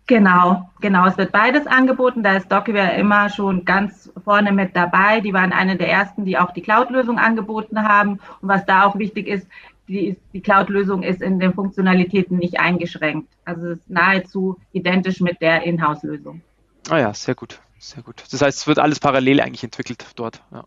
Genau, 0.08 0.70
genau. 0.80 1.06
Es 1.06 1.18
wird 1.18 1.32
beides 1.32 1.66
angeboten. 1.66 2.22
Da 2.22 2.36
ist 2.36 2.52
DocuWare 2.52 2.96
immer 2.96 3.28
schon 3.28 3.64
ganz 3.64 4.12
vorne 4.22 4.52
mit 4.52 4.76
dabei. 4.76 5.20
Die 5.20 5.32
waren 5.32 5.52
eine 5.52 5.76
der 5.76 5.90
ersten, 5.90 6.24
die 6.24 6.38
auch 6.38 6.52
die 6.52 6.62
Cloud-Lösung 6.62 7.18
angeboten 7.18 7.82
haben. 7.82 8.20
Und 8.40 8.48
was 8.48 8.64
da 8.66 8.84
auch 8.84 8.96
wichtig 8.98 9.26
ist, 9.26 9.48
die, 9.88 10.16
die 10.32 10.40
Cloud-Lösung 10.40 11.02
ist 11.02 11.22
in 11.22 11.40
den 11.40 11.54
Funktionalitäten 11.54 12.38
nicht 12.38 12.60
eingeschränkt. 12.60 13.28
Also 13.44 13.68
es 13.68 13.78
ist 13.78 13.90
nahezu 13.90 14.58
identisch 14.72 15.20
mit 15.20 15.40
der 15.40 15.64
Inhouse-Lösung. 15.64 16.40
Ah 16.88 16.98
ja, 16.98 17.14
sehr 17.14 17.34
gut, 17.34 17.60
sehr 17.78 18.02
gut. 18.02 18.24
Das 18.30 18.42
heißt, 18.42 18.58
es 18.58 18.66
wird 18.66 18.78
alles 18.78 19.00
parallel 19.00 19.40
eigentlich 19.40 19.64
entwickelt 19.64 20.06
dort. 20.16 20.42
Ja. 20.50 20.64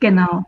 Genau. 0.00 0.44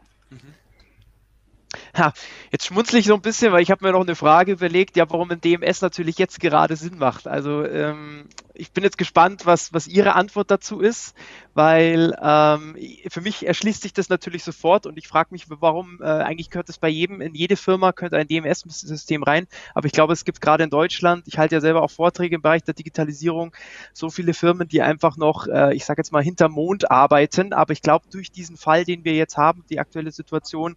Ja, 1.96 2.12
jetzt 2.50 2.66
schmunzle 2.66 2.98
ich 2.98 3.06
so 3.06 3.14
ein 3.14 3.22
bisschen, 3.22 3.52
weil 3.52 3.62
ich 3.62 3.70
habe 3.70 3.84
mir 3.84 3.92
noch 3.92 4.02
eine 4.02 4.14
Frage 4.14 4.52
überlegt, 4.52 4.96
ja, 4.96 5.08
warum 5.08 5.30
ein 5.30 5.40
DMS 5.40 5.80
natürlich 5.80 6.18
jetzt 6.18 6.40
gerade 6.40 6.76
Sinn 6.76 6.98
macht. 6.98 7.26
Also 7.26 7.64
ähm, 7.64 8.28
ich 8.54 8.72
bin 8.72 8.84
jetzt 8.84 8.98
gespannt, 8.98 9.46
was, 9.46 9.72
was 9.72 9.86
Ihre 9.86 10.14
Antwort 10.14 10.50
dazu 10.50 10.80
ist, 10.80 11.14
weil 11.54 12.16
ähm, 12.22 12.76
für 13.08 13.20
mich 13.20 13.46
erschließt 13.46 13.82
sich 13.82 13.92
das 13.92 14.08
natürlich 14.08 14.44
sofort 14.44 14.86
und 14.86 14.98
ich 14.98 15.08
frage 15.08 15.28
mich, 15.32 15.46
warum 15.48 16.00
äh, 16.00 16.04
eigentlich 16.04 16.50
gehört 16.50 16.68
es 16.68 16.78
bei 16.78 16.88
jedem, 16.88 17.20
in 17.20 17.34
jede 17.34 17.56
Firma 17.56 17.92
könnte 17.92 18.16
ein 18.16 18.28
DMS-System 18.28 19.22
rein, 19.22 19.46
aber 19.74 19.86
ich 19.86 19.92
glaube, 19.92 20.12
es 20.12 20.24
gibt 20.24 20.40
gerade 20.40 20.64
in 20.64 20.70
Deutschland, 20.70 21.26
ich 21.26 21.38
halte 21.38 21.54
ja 21.54 21.60
selber 21.60 21.82
auch 21.82 21.90
Vorträge 21.90 22.36
im 22.36 22.42
Bereich 22.42 22.64
der 22.64 22.74
Digitalisierung, 22.74 23.54
so 23.92 24.10
viele 24.10 24.34
Firmen, 24.34 24.68
die 24.68 24.82
einfach 24.82 25.16
noch, 25.16 25.46
äh, 25.46 25.74
ich 25.74 25.84
sage 25.84 26.00
jetzt 26.00 26.12
mal, 26.12 26.22
hinter 26.22 26.48
Mond 26.48 26.90
arbeiten, 26.90 27.52
aber 27.52 27.72
ich 27.72 27.82
glaube, 27.82 28.06
durch 28.10 28.30
diesen 28.30 28.56
Fall, 28.56 28.84
den 28.84 29.04
wir 29.04 29.14
jetzt 29.14 29.36
haben, 29.36 29.64
die 29.70 29.78
aktuelle 29.78 30.12
Situation, 30.12 30.76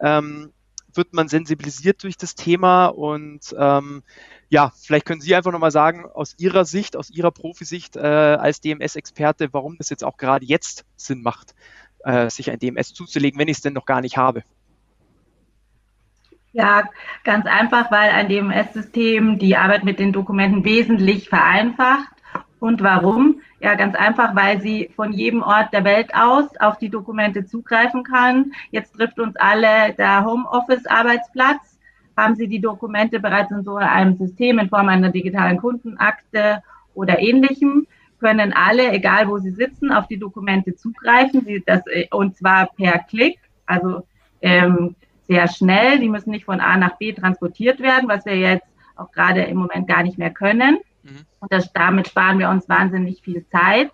ähm, 0.00 0.52
wird 0.96 1.12
man 1.12 1.28
sensibilisiert 1.28 2.02
durch 2.02 2.16
das 2.16 2.34
Thema 2.34 2.86
und 2.86 3.54
ähm, 3.58 4.02
ja, 4.54 4.70
vielleicht 4.80 5.04
können 5.04 5.20
Sie 5.20 5.34
einfach 5.34 5.50
nochmal 5.50 5.72
sagen, 5.72 6.06
aus 6.06 6.36
Ihrer 6.38 6.64
Sicht, 6.64 6.96
aus 6.96 7.10
Ihrer 7.10 7.32
Profisicht 7.32 7.96
äh, 7.96 7.98
als 7.98 8.60
DMS-Experte, 8.60 9.48
warum 9.50 9.76
das 9.78 9.90
jetzt 9.90 10.04
auch 10.04 10.16
gerade 10.16 10.46
jetzt 10.46 10.84
Sinn 10.94 11.22
macht, 11.22 11.56
äh, 12.04 12.30
sich 12.30 12.52
ein 12.52 12.60
DMS 12.60 12.94
zuzulegen, 12.94 13.40
wenn 13.40 13.48
ich 13.48 13.56
es 13.56 13.62
denn 13.62 13.72
noch 13.72 13.84
gar 13.84 14.00
nicht 14.00 14.16
habe. 14.16 14.44
Ja, 16.52 16.84
ganz 17.24 17.46
einfach, 17.46 17.90
weil 17.90 18.10
ein 18.10 18.28
DMS-System 18.28 19.40
die 19.40 19.56
Arbeit 19.56 19.82
mit 19.82 19.98
den 19.98 20.12
Dokumenten 20.12 20.64
wesentlich 20.64 21.28
vereinfacht. 21.28 22.14
Und 22.60 22.80
warum? 22.80 23.40
Ja, 23.58 23.74
ganz 23.74 23.96
einfach, 23.96 24.36
weil 24.36 24.60
sie 24.60 24.92
von 24.94 25.12
jedem 25.12 25.42
Ort 25.42 25.72
der 25.72 25.82
Welt 25.82 26.14
aus 26.14 26.46
auf 26.60 26.78
die 26.78 26.90
Dokumente 26.90 27.44
zugreifen 27.44 28.04
kann. 28.04 28.52
Jetzt 28.70 28.94
trifft 28.94 29.18
uns 29.18 29.34
alle 29.34 29.94
der 29.94 30.24
Homeoffice-Arbeitsplatz. 30.24 31.73
Haben 32.16 32.36
Sie 32.36 32.48
die 32.48 32.60
Dokumente 32.60 33.20
bereits 33.20 33.50
in 33.50 33.64
so 33.64 33.76
einem 33.76 34.16
System 34.16 34.58
in 34.58 34.68
Form 34.68 34.88
einer 34.88 35.10
digitalen 35.10 35.58
Kundenakte 35.58 36.62
oder 36.94 37.18
ähnlichem, 37.18 37.86
können 38.20 38.54
alle, 38.54 38.90
egal 38.92 39.28
wo 39.28 39.38
sie 39.38 39.50
sitzen, 39.50 39.92
auf 39.92 40.06
die 40.06 40.18
Dokumente 40.18 40.74
zugreifen, 40.74 41.44
sie 41.44 41.62
das, 41.66 41.82
und 42.10 42.34
zwar 42.36 42.68
per 42.74 43.00
Klick, 43.00 43.38
also 43.66 44.06
ähm, 44.40 44.94
sehr 45.26 45.46
schnell. 45.48 45.98
Die 45.98 46.08
müssen 46.08 46.30
nicht 46.30 46.46
von 46.46 46.60
A 46.60 46.78
nach 46.78 46.96
B 46.96 47.12
transportiert 47.12 47.80
werden, 47.80 48.08
was 48.08 48.24
wir 48.24 48.36
jetzt 48.36 48.66
auch 48.96 49.10
gerade 49.12 49.42
im 49.42 49.58
Moment 49.58 49.88
gar 49.88 50.02
nicht 50.02 50.16
mehr 50.16 50.30
können. 50.30 50.78
Mhm. 51.02 51.20
Und 51.40 51.52
das, 51.52 51.72
damit 51.72 52.08
sparen 52.08 52.38
wir 52.38 52.48
uns 52.48 52.68
wahnsinnig 52.68 53.20
viel 53.20 53.44
Zeit. 53.48 53.90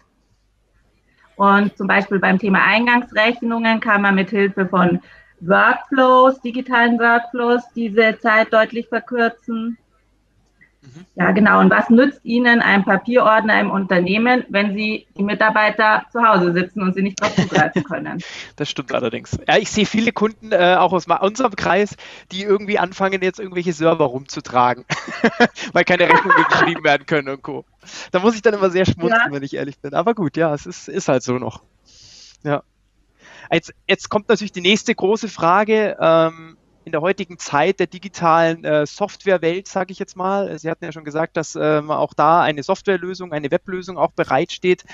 Und 1.37 1.77
zum 1.77 1.87
Beispiel 1.87 2.19
beim 2.19 2.39
Thema 2.39 2.63
Eingangsrechnungen 2.65 3.81
kann 3.81 4.03
man 4.03 4.15
mit 4.15 4.31
Hilfe 4.31 4.67
von 4.67 5.01
Workflows, 5.41 6.41
digitalen 6.41 6.99
Workflows, 6.99 7.63
diese 7.75 8.19
Zeit 8.21 8.53
deutlich 8.53 8.89
verkürzen. 8.89 9.79
Mhm. 10.83 11.05
Ja, 11.15 11.31
genau. 11.33 11.61
Und 11.61 11.71
was 11.71 11.91
nützt 11.91 12.25
Ihnen 12.25 12.61
ein 12.61 12.85
Papierordner 12.85 13.61
im 13.61 13.71
Unternehmen, 13.71 14.45
wenn 14.49 14.75
Sie 14.75 15.07
die 15.17 15.23
Mitarbeiter 15.23 16.05
zu 16.11 16.23
Hause 16.23 16.53
sitzen 16.53 16.83
und 16.83 16.95
sie 16.95 17.03
nicht 17.03 17.21
darauf 17.21 17.37
zugreifen 17.37 17.85
können? 17.85 18.23
Das 18.57 18.69
stimmt 18.69 18.93
allerdings. 18.93 19.39
Ja, 19.49 19.57
ich 19.57 19.71
sehe 19.71 19.87
viele 19.87 20.13
Kunden, 20.13 20.53
äh, 20.53 20.77
auch 20.79 20.93
aus 20.93 21.07
unserem 21.07 21.57
Kreis, 21.57 21.97
die 22.31 22.43
irgendwie 22.43 22.79
anfangen, 22.79 23.23
jetzt 23.23 23.41
irgendwelche 23.41 23.73
Server 23.73 24.05
rumzutragen, 24.05 24.85
weil 25.73 25.85
keine 25.85 26.09
Rechnungen 26.09 26.45
geschrieben 26.51 26.85
werden 26.85 27.07
können 27.07 27.29
und 27.29 27.43
Co. 27.43 27.65
Da 28.13 28.19
muss 28.19 28.35
ich 28.35 28.43
dann 28.43 28.55
immer 28.55 28.71
sehr 28.71 28.85
schmunzeln, 28.85 29.23
ja. 29.27 29.33
wenn 29.33 29.43
ich 29.43 29.55
ehrlich 29.55 29.79
bin. 29.79 29.95
Aber 29.95 30.15
gut, 30.15 30.37
ja, 30.37 30.53
es 30.53 30.67
ist, 30.67 30.89
ist 30.89 31.09
halt 31.09 31.23
so 31.23 31.39
noch. 31.39 31.63
Ja. 32.43 32.63
Jetzt, 33.51 33.75
jetzt 33.89 34.09
kommt 34.09 34.29
natürlich 34.29 34.53
die 34.53 34.61
nächste 34.61 34.95
große 34.95 35.29
Frage. 35.29 35.97
Ähm, 36.01 36.57
in 36.85 36.93
der 36.93 37.03
heutigen 37.03 37.39
Zeit 37.39 37.79
der 37.79 37.87
digitalen 37.87 38.65
äh, 38.65 38.87
Softwarewelt, 38.87 39.69
sage 39.69 39.93
ich 39.93 39.99
jetzt 39.99 40.17
mal. 40.17 40.59
Sie 40.59 40.71
hatten 40.71 40.85
ja 40.85 40.93
schon 40.93 41.05
gesagt, 41.05 41.37
dass 41.37 41.55
ähm, 41.55 41.91
auch 41.91 42.15
da 42.15 42.41
eine 42.41 42.63
Softwarelösung, 42.63 43.33
eine 43.33 43.51
Weblösung 43.51 43.99
auch 43.99 44.13
bereitsteht. 44.13 44.85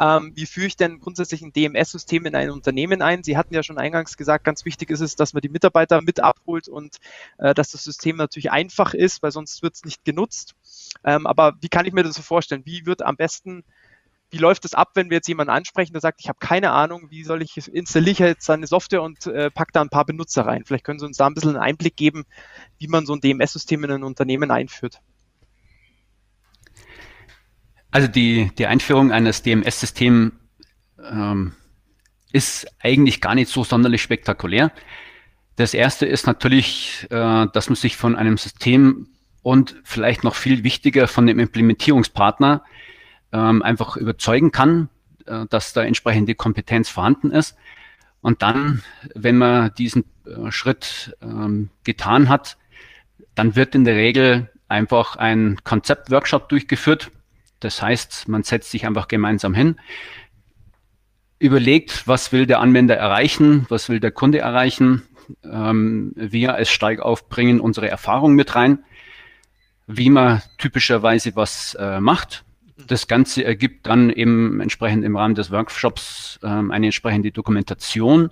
Ähm, 0.00 0.32
wie 0.34 0.46
führe 0.46 0.66
ich 0.66 0.76
denn 0.76 0.98
grundsätzlich 0.98 1.42
ein 1.42 1.52
DMS-System 1.52 2.26
in 2.26 2.34
ein 2.34 2.50
Unternehmen 2.50 3.00
ein? 3.00 3.22
Sie 3.22 3.36
hatten 3.36 3.54
ja 3.54 3.62
schon 3.62 3.78
eingangs 3.78 4.16
gesagt, 4.16 4.44
ganz 4.44 4.64
wichtig 4.64 4.90
ist 4.90 5.00
es, 5.00 5.14
dass 5.14 5.34
man 5.34 5.40
die 5.40 5.48
Mitarbeiter 5.48 6.02
mit 6.02 6.20
abholt 6.20 6.68
und 6.68 6.96
äh, 7.38 7.54
dass 7.54 7.70
das 7.70 7.84
System 7.84 8.16
natürlich 8.16 8.50
einfach 8.50 8.92
ist, 8.92 9.22
weil 9.22 9.30
sonst 9.30 9.62
wird 9.62 9.76
es 9.76 9.84
nicht 9.84 10.04
genutzt. 10.04 10.54
Ähm, 11.04 11.26
aber 11.26 11.54
wie 11.60 11.68
kann 11.68 11.86
ich 11.86 11.92
mir 11.92 12.02
das 12.02 12.16
so 12.16 12.22
vorstellen? 12.22 12.62
Wie 12.64 12.86
wird 12.86 13.02
am 13.02 13.16
besten 13.16 13.64
wie 14.30 14.38
läuft 14.38 14.64
es 14.64 14.74
ab, 14.74 14.90
wenn 14.94 15.10
wir 15.10 15.16
jetzt 15.16 15.28
jemanden 15.28 15.52
ansprechen, 15.52 15.92
der 15.92 16.00
sagt, 16.00 16.20
ich 16.20 16.28
habe 16.28 16.38
keine 16.40 16.72
Ahnung, 16.72 17.10
wie 17.10 17.22
soll 17.22 17.42
ich 17.42 17.56
installiere 17.68 18.26
jetzt 18.26 18.44
seine 18.44 18.66
Software 18.66 19.02
und 19.02 19.26
äh, 19.26 19.50
pack 19.50 19.72
da 19.72 19.80
ein 19.80 19.88
paar 19.88 20.04
Benutzer 20.04 20.46
rein. 20.46 20.64
Vielleicht 20.64 20.84
können 20.84 20.98
Sie 20.98 21.06
uns 21.06 21.16
da 21.16 21.26
ein 21.26 21.34
bisschen 21.34 21.50
einen 21.50 21.62
Einblick 21.62 21.96
geben, 21.96 22.24
wie 22.78 22.88
man 22.88 23.06
so 23.06 23.14
ein 23.14 23.20
DMS-System 23.20 23.84
in 23.84 23.90
ein 23.92 24.02
Unternehmen 24.04 24.50
einführt. 24.50 25.00
Also 27.92 28.08
die, 28.08 28.50
die 28.58 28.66
Einführung 28.66 29.12
eines 29.12 29.42
DMS-Systems 29.42 30.32
ähm, 31.02 31.52
ist 32.32 32.66
eigentlich 32.80 33.20
gar 33.20 33.34
nicht 33.34 33.50
so 33.50 33.64
sonderlich 33.64 34.02
spektakulär. 34.02 34.72
Das 35.54 35.72
erste 35.72 36.04
ist 36.04 36.26
natürlich, 36.26 37.06
äh, 37.10 37.46
dass 37.52 37.68
man 37.68 37.76
sich 37.76 37.96
von 37.96 38.16
einem 38.16 38.38
System 38.38 39.08
und 39.42 39.76
vielleicht 39.84 40.24
noch 40.24 40.34
viel 40.34 40.64
wichtiger 40.64 41.06
von 41.06 41.26
dem 41.26 41.38
Implementierungspartner 41.38 42.64
ähm, 43.32 43.62
einfach 43.62 43.96
überzeugen 43.96 44.52
kann, 44.52 44.88
äh, 45.26 45.46
dass 45.50 45.72
da 45.72 45.82
entsprechende 45.82 46.34
Kompetenz 46.34 46.88
vorhanden 46.88 47.30
ist. 47.30 47.56
Und 48.20 48.42
dann, 48.42 48.82
wenn 49.14 49.38
man 49.38 49.72
diesen 49.74 50.04
äh, 50.24 50.50
Schritt 50.50 51.16
ähm, 51.22 51.70
getan 51.84 52.28
hat, 52.28 52.56
dann 53.34 53.54
wird 53.54 53.74
in 53.74 53.84
der 53.84 53.96
Regel 53.96 54.50
einfach 54.68 55.16
ein 55.16 55.58
Konzeptworkshop 55.62 56.48
durchgeführt. 56.48 57.10
Das 57.60 57.82
heißt, 57.82 58.28
man 58.28 58.42
setzt 58.42 58.70
sich 58.70 58.86
einfach 58.86 59.08
gemeinsam 59.08 59.54
hin, 59.54 59.76
überlegt, 61.38 62.08
was 62.08 62.32
will 62.32 62.46
der 62.46 62.60
Anwender 62.60 62.96
erreichen, 62.96 63.66
was 63.68 63.88
will 63.88 64.00
der 64.00 64.10
Kunde 64.10 64.38
erreichen. 64.38 65.02
Ähm, 65.44 66.12
wir 66.16 66.54
als 66.54 66.70
Steigauf 66.70 67.28
bringen 67.28 67.60
unsere 67.60 67.88
Erfahrung 67.88 68.34
mit 68.34 68.54
rein, 68.54 68.84
wie 69.86 70.10
man 70.10 70.42
typischerweise 70.58 71.36
was 71.36 71.76
äh, 71.78 72.00
macht 72.00 72.45
das 72.76 73.08
Ganze 73.08 73.44
ergibt 73.44 73.86
dann 73.86 74.10
eben 74.10 74.60
entsprechend 74.60 75.04
im 75.04 75.16
Rahmen 75.16 75.34
des 75.34 75.50
Workshops 75.50 76.38
ähm, 76.42 76.70
eine 76.70 76.86
entsprechende 76.86 77.32
Dokumentation. 77.32 78.30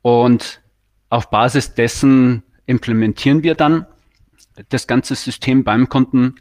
Und 0.00 0.62
auf 1.10 1.30
Basis 1.30 1.74
dessen 1.74 2.42
implementieren 2.66 3.42
wir 3.42 3.54
dann 3.54 3.86
das 4.70 4.86
ganze 4.86 5.14
System 5.14 5.62
beim 5.64 5.88
Kunden, 5.88 6.36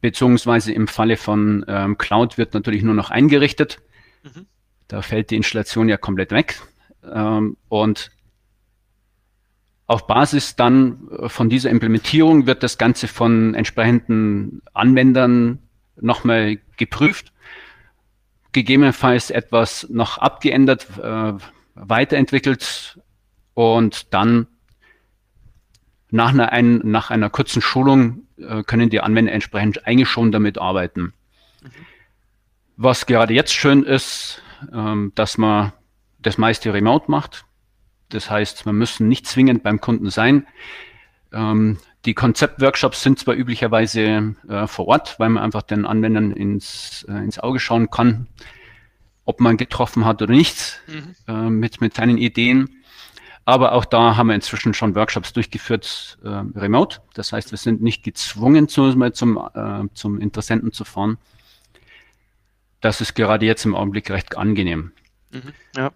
beziehungsweise 0.00 0.72
im 0.72 0.88
Falle 0.88 1.16
von 1.16 1.64
ähm, 1.68 1.98
Cloud 1.98 2.36
wird 2.36 2.54
natürlich 2.54 2.82
nur 2.82 2.94
noch 2.94 3.10
eingerichtet. 3.10 3.80
Mhm. 4.22 4.46
Da 4.88 5.02
fällt 5.02 5.30
die 5.30 5.36
Installation 5.36 5.88
ja 5.88 5.96
komplett 5.96 6.32
weg. 6.32 6.60
Ähm, 7.04 7.56
und 7.68 8.10
auf 9.86 10.06
Basis 10.06 10.56
dann 10.56 11.08
von 11.28 11.48
dieser 11.48 11.70
Implementierung 11.70 12.46
wird 12.46 12.62
das 12.62 12.76
Ganze 12.76 13.08
von 13.08 13.54
entsprechenden 13.54 14.60
Anwendern 14.74 15.60
nochmal 16.00 16.58
geprüft, 16.76 17.32
gegebenenfalls 18.52 19.30
etwas 19.30 19.86
noch 19.90 20.18
abgeändert, 20.18 20.86
äh, 20.98 21.34
weiterentwickelt 21.74 23.00
und 23.54 24.12
dann 24.14 24.46
nach 26.10 26.30
einer, 26.30 26.52
ein, 26.52 26.78
nach 26.84 27.10
einer 27.10 27.30
kurzen 27.30 27.60
Schulung 27.60 28.22
äh, 28.38 28.62
können 28.62 28.90
die 28.90 29.00
Anwender 29.00 29.32
entsprechend 29.32 29.80
schon 30.04 30.32
damit 30.32 30.58
arbeiten. 30.58 31.12
Mhm. 31.62 31.70
Was 32.76 33.06
gerade 33.06 33.34
jetzt 33.34 33.52
schön 33.52 33.82
ist, 33.82 34.42
ähm, 34.72 35.12
dass 35.14 35.38
man 35.38 35.72
das 36.20 36.38
meiste 36.38 36.72
remote 36.72 37.10
macht. 37.10 37.44
Das 38.08 38.30
heißt, 38.30 38.66
man 38.66 38.76
müssen 38.76 39.08
nicht 39.08 39.26
zwingend 39.26 39.62
beim 39.62 39.80
Kunden 39.80 40.10
sein. 40.10 40.46
Ähm, 41.32 41.78
die 42.08 42.14
Konzeptworkshops 42.14 43.02
sind 43.02 43.18
zwar 43.18 43.34
üblicherweise 43.34 44.34
äh, 44.48 44.66
vor 44.66 44.88
Ort, 44.88 45.16
weil 45.18 45.28
man 45.28 45.42
einfach 45.42 45.60
den 45.60 45.84
Anwendern 45.84 46.32
ins, 46.32 47.04
äh, 47.06 47.12
ins 47.12 47.38
Auge 47.38 47.60
schauen 47.60 47.90
kann, 47.90 48.28
ob 49.26 49.40
man 49.40 49.58
getroffen 49.58 50.06
hat 50.06 50.22
oder 50.22 50.32
nicht 50.32 50.80
mhm. 50.86 51.14
äh, 51.28 51.50
mit, 51.50 51.82
mit 51.82 51.92
seinen 51.92 52.16
Ideen. 52.16 52.82
Aber 53.44 53.72
auch 53.72 53.84
da 53.84 54.16
haben 54.16 54.28
wir 54.28 54.34
inzwischen 54.34 54.72
schon 54.72 54.94
Workshops 54.94 55.34
durchgeführt, 55.34 56.16
äh, 56.24 56.28
remote. 56.58 57.02
Das 57.12 57.34
heißt, 57.34 57.50
wir 57.50 57.58
sind 57.58 57.82
nicht 57.82 58.04
gezwungen, 58.04 58.68
zum, 58.68 59.12
zum, 59.12 59.36
äh, 59.36 59.84
zum 59.92 60.18
Interessenten 60.18 60.72
zu 60.72 60.84
fahren. 60.84 61.18
Das 62.80 63.02
ist 63.02 63.16
gerade 63.16 63.44
jetzt 63.44 63.66
im 63.66 63.74
Augenblick 63.74 64.10
recht 64.10 64.38
angenehm. 64.38 64.92
Mhm, 65.30 65.52
ja. 65.76 65.90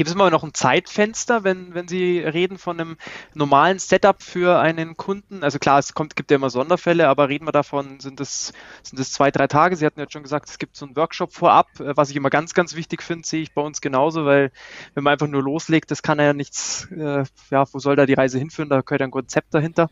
Gibt 0.00 0.08
es 0.08 0.16
mal 0.16 0.30
noch 0.30 0.44
ein 0.44 0.54
Zeitfenster, 0.54 1.44
wenn, 1.44 1.74
wenn 1.74 1.86
Sie 1.86 2.20
reden 2.20 2.56
von 2.56 2.80
einem 2.80 2.96
normalen 3.34 3.78
Setup 3.78 4.22
für 4.22 4.58
einen 4.58 4.96
Kunden? 4.96 5.44
Also 5.44 5.58
klar, 5.58 5.78
es 5.78 5.92
kommt, 5.92 6.16
gibt 6.16 6.30
ja 6.30 6.38
immer 6.38 6.48
Sonderfälle, 6.48 7.06
aber 7.06 7.28
reden 7.28 7.46
wir 7.46 7.52
davon, 7.52 8.00
sind 8.00 8.18
es 8.18 8.54
sind 8.82 9.04
zwei, 9.04 9.30
drei 9.30 9.46
Tage? 9.46 9.76
Sie 9.76 9.84
hatten 9.84 10.00
ja 10.00 10.06
schon 10.08 10.22
gesagt, 10.22 10.48
es 10.48 10.56
gibt 10.56 10.74
so 10.74 10.86
einen 10.86 10.96
Workshop 10.96 11.34
vorab, 11.34 11.68
äh, 11.80 11.94
was 11.98 12.08
ich 12.08 12.16
immer 12.16 12.30
ganz, 12.30 12.54
ganz 12.54 12.76
wichtig 12.76 13.02
finde, 13.02 13.28
sehe 13.28 13.42
ich 13.42 13.52
bei 13.52 13.60
uns 13.60 13.82
genauso, 13.82 14.24
weil 14.24 14.52
wenn 14.94 15.04
man 15.04 15.12
einfach 15.12 15.26
nur 15.26 15.42
loslegt, 15.42 15.90
das 15.90 16.02
kann 16.02 16.18
ja 16.18 16.32
nichts, 16.32 16.88
äh, 16.92 17.24
ja, 17.50 17.64
wo 17.70 17.78
soll 17.78 17.94
da 17.94 18.06
die 18.06 18.14
Reise 18.14 18.38
hinführen? 18.38 18.70
Da 18.70 18.80
gehört 18.80 19.02
ein 19.02 19.10
Konzept 19.10 19.52
dahinter. 19.52 19.90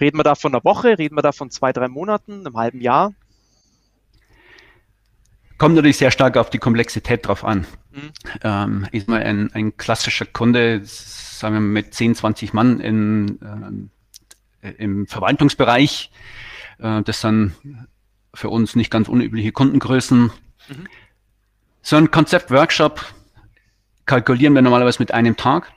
Reden 0.00 0.16
wir 0.16 0.24
da 0.24 0.34
von 0.34 0.54
einer 0.54 0.64
Woche, 0.64 0.96
reden 0.98 1.14
wir 1.14 1.20
da 1.20 1.32
von 1.32 1.50
zwei, 1.50 1.74
drei 1.74 1.88
Monaten, 1.88 2.46
einem 2.46 2.56
halben 2.56 2.80
Jahr? 2.80 3.12
Kommt 5.62 5.76
natürlich 5.76 5.98
sehr 5.98 6.10
stark 6.10 6.36
auf 6.38 6.50
die 6.50 6.58
Komplexität 6.58 7.24
drauf 7.24 7.44
an. 7.44 7.68
Mhm. 7.92 8.10
Ähm, 8.42 8.86
ist 8.90 9.06
mal 9.06 9.22
ein, 9.22 9.52
ein 9.54 9.76
klassischer 9.76 10.26
Kunde, 10.26 10.80
sagen 10.82 11.54
wir 11.54 11.60
mit 11.60 11.94
10, 11.94 12.16
20 12.16 12.52
Mann 12.52 12.80
in, 12.80 13.88
äh, 14.60 14.70
im 14.72 15.06
Verwaltungsbereich. 15.06 16.10
Äh, 16.80 17.02
das 17.02 17.20
sind 17.20 17.52
für 18.34 18.48
uns 18.48 18.74
nicht 18.74 18.90
ganz 18.90 19.08
unübliche 19.08 19.52
Kundengrößen. 19.52 20.22
Mhm. 20.22 20.32
So 21.80 21.94
ein 21.94 22.10
Konzept-Workshop 22.10 23.14
kalkulieren 24.04 24.54
wir 24.54 24.62
normalerweise 24.62 24.98
mit 24.98 25.14
einem 25.14 25.36
Tag. 25.36 25.72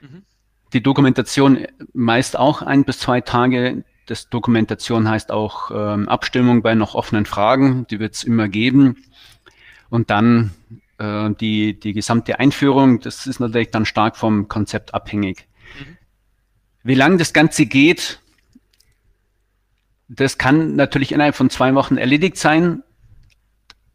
Mhm. 0.00 0.24
Die 0.72 0.82
Dokumentation 0.82 1.64
meist 1.92 2.36
auch 2.36 2.60
ein 2.60 2.82
bis 2.82 2.98
zwei 2.98 3.20
Tage. 3.20 3.84
Das 4.06 4.28
Dokumentation 4.28 5.08
heißt 5.08 5.32
auch 5.32 5.70
ähm, 5.72 6.08
Abstimmung 6.08 6.62
bei 6.62 6.74
noch 6.74 6.94
offenen 6.94 7.26
Fragen, 7.26 7.86
die 7.88 7.98
wird 7.98 8.14
es 8.14 8.22
immer 8.22 8.48
geben. 8.48 9.04
Und 9.90 10.10
dann 10.10 10.52
äh, 10.98 11.30
die, 11.30 11.78
die 11.78 11.92
gesamte 11.92 12.38
Einführung, 12.38 13.00
das 13.00 13.26
ist 13.26 13.40
natürlich 13.40 13.70
dann 13.70 13.84
stark 13.84 14.16
vom 14.16 14.48
Konzept 14.48 14.94
abhängig. 14.94 15.48
Mhm. 15.78 15.96
Wie 16.84 16.94
lange 16.94 17.16
das 17.16 17.32
Ganze 17.32 17.66
geht, 17.66 18.20
das 20.08 20.38
kann 20.38 20.76
natürlich 20.76 21.10
innerhalb 21.10 21.34
von 21.34 21.50
zwei 21.50 21.74
Wochen 21.74 21.96
erledigt 21.96 22.36
sein. 22.36 22.84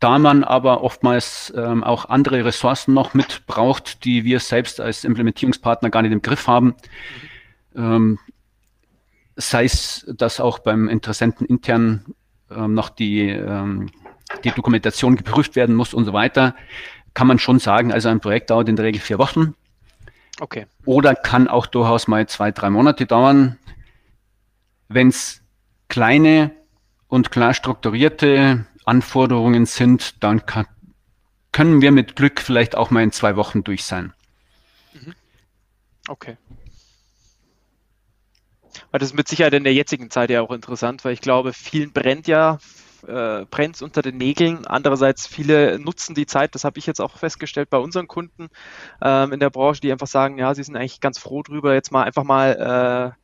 Da 0.02 0.18
man 0.18 0.44
aber 0.44 0.84
oftmals 0.84 1.54
ähm, 1.56 1.84
auch 1.84 2.06
andere 2.06 2.44
Ressourcen 2.44 2.94
noch 2.94 3.14
mit 3.14 3.46
braucht, 3.46 4.04
die 4.04 4.26
wir 4.26 4.40
selbst 4.40 4.82
als 4.82 5.04
Implementierungspartner 5.04 5.90
gar 5.90 6.02
nicht 6.02 6.12
im 6.12 6.22
Griff 6.22 6.48
haben, 6.48 6.76
mhm. 7.74 7.84
ähm, 7.84 8.20
sei 9.36 9.66
es, 9.66 10.06
dass 10.08 10.40
auch 10.40 10.60
beim 10.60 10.90
Interessenten 10.90 11.46
intern 11.48 12.06
ähm, 12.50 12.74
noch 12.74 12.90
die, 12.90 13.30
ähm, 13.30 13.90
die 14.44 14.52
Dokumentation 14.52 15.16
geprüft 15.16 15.56
werden 15.56 15.76
muss 15.76 15.94
und 15.94 16.06
so 16.06 16.14
weiter, 16.14 16.56
kann 17.14 17.28
man 17.28 17.40
schon 17.40 17.60
sagen, 17.60 17.92
also 17.92 18.10
ein 18.10 18.20
Projekt 18.20 18.50
dauert 18.50 18.70
in 18.70 18.76
der 18.76 18.86
Regel 18.86 19.02
vier 19.02 19.18
Wochen. 19.18 19.56
Okay. 20.40 20.66
Oder 20.86 21.16
kann 21.16 21.48
auch 21.48 21.66
durchaus 21.66 22.08
mal 22.08 22.28
zwei, 22.28 22.52
drei 22.52 22.70
Monate 22.70 23.06
dauern. 23.06 23.58
Wenn 24.88 25.10
es 25.10 25.42
kleine 25.88 26.52
und 27.08 27.32
klar 27.32 27.54
strukturierte 27.54 28.66
Anforderungen 28.86 29.66
sind, 29.66 30.24
dann 30.24 30.46
kann, 30.46 30.66
können 31.52 31.82
wir 31.82 31.92
mit 31.92 32.16
Glück 32.16 32.40
vielleicht 32.40 32.76
auch 32.76 32.92
mal 32.92 33.04
in 33.04 33.12
zwei 33.12 33.36
Wochen 33.36 33.64
durch 33.64 33.84
sein. 33.84 34.14
Mhm. 34.94 35.14
Okay. 36.08 36.38
Das 38.92 39.04
ist 39.04 39.14
mit 39.14 39.28
Sicherheit 39.28 39.54
in 39.54 39.64
der 39.64 39.74
jetzigen 39.74 40.10
Zeit 40.10 40.30
ja 40.30 40.42
auch 40.42 40.52
interessant, 40.52 41.04
weil 41.06 41.14
ich 41.14 41.22
glaube, 41.22 41.54
vielen 41.54 41.92
brennt 41.92 42.28
ja, 42.28 42.60
äh, 43.08 43.46
brennt 43.46 43.82
unter 43.82 44.02
den 44.02 44.18
Nägeln. 44.18 44.66
Andererseits 44.66 45.28
viele 45.28 45.80
nutzen 45.80 46.16
die 46.16 46.26
Zeit, 46.26 46.56
das 46.56 46.64
habe 46.64 46.80
ich 46.80 46.86
jetzt 46.86 47.02
auch 47.02 47.18
festgestellt 47.18 47.70
bei 47.70 47.78
unseren 47.78 48.08
Kunden 48.08 48.50
ähm, 49.02 49.34
in 49.34 49.40
der 49.40 49.50
Branche, 49.50 49.82
die 49.82 49.92
einfach 49.92 50.08
sagen, 50.08 50.38
ja, 50.38 50.54
sie 50.54 50.64
sind 50.64 50.76
eigentlich 50.76 51.00
ganz 51.00 51.18
froh 51.18 51.44
drüber, 51.44 51.74
jetzt 51.74 51.92
mal 51.92 52.04
einfach 52.04 52.24
mal 52.24 53.16
äh, 53.16 53.22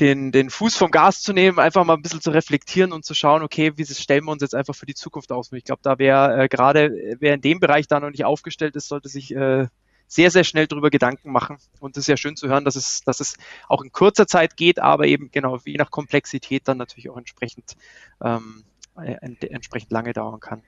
den, 0.00 0.32
den 0.32 0.50
Fuß 0.50 0.76
vom 0.76 0.90
Gas 0.90 1.20
zu 1.20 1.32
nehmen, 1.32 1.58
einfach 1.58 1.84
mal 1.84 1.94
ein 1.94 2.02
bisschen 2.02 2.20
zu 2.20 2.30
reflektieren 2.30 2.92
und 2.92 3.04
zu 3.04 3.14
schauen, 3.14 3.42
okay, 3.42 3.72
wie 3.76 3.84
stellen 3.84 4.24
wir 4.24 4.32
uns 4.32 4.42
jetzt 4.42 4.54
einfach 4.54 4.74
für 4.74 4.86
die 4.86 4.94
Zukunft 4.94 5.30
aus? 5.32 5.52
Und 5.52 5.58
ich 5.58 5.64
glaube, 5.64 5.80
da 5.82 5.98
wäre 5.98 6.44
äh, 6.44 6.48
gerade, 6.48 7.16
wer 7.20 7.34
in 7.34 7.40
dem 7.40 7.60
Bereich 7.60 7.86
da 7.86 8.00
noch 8.00 8.10
nicht 8.10 8.24
aufgestellt 8.24 8.74
ist, 8.74 8.88
sollte 8.88 9.08
sich 9.08 9.34
äh, 9.34 9.68
sehr, 10.12 10.30
sehr 10.30 10.44
schnell 10.44 10.66
darüber 10.66 10.90
Gedanken 10.90 11.32
machen. 11.32 11.56
Und 11.80 11.96
es 11.96 12.02
ist 12.02 12.08
ja 12.08 12.18
schön 12.18 12.36
zu 12.36 12.46
hören, 12.46 12.66
dass 12.66 12.76
es, 12.76 13.00
dass 13.00 13.20
es 13.20 13.36
auch 13.66 13.82
in 13.82 13.92
kurzer 13.92 14.26
Zeit 14.26 14.58
geht, 14.58 14.78
aber 14.78 15.06
eben 15.06 15.30
genau 15.30 15.58
je 15.64 15.76
nach 15.76 15.90
Komplexität 15.90 16.68
dann 16.68 16.76
natürlich 16.76 17.08
auch 17.08 17.16
entsprechend, 17.16 17.76
ähm, 18.22 18.62
äh, 18.62 18.71
entsprechend 19.02 19.92
lange 19.92 20.12
dauern 20.12 20.40
kann. 20.40 20.62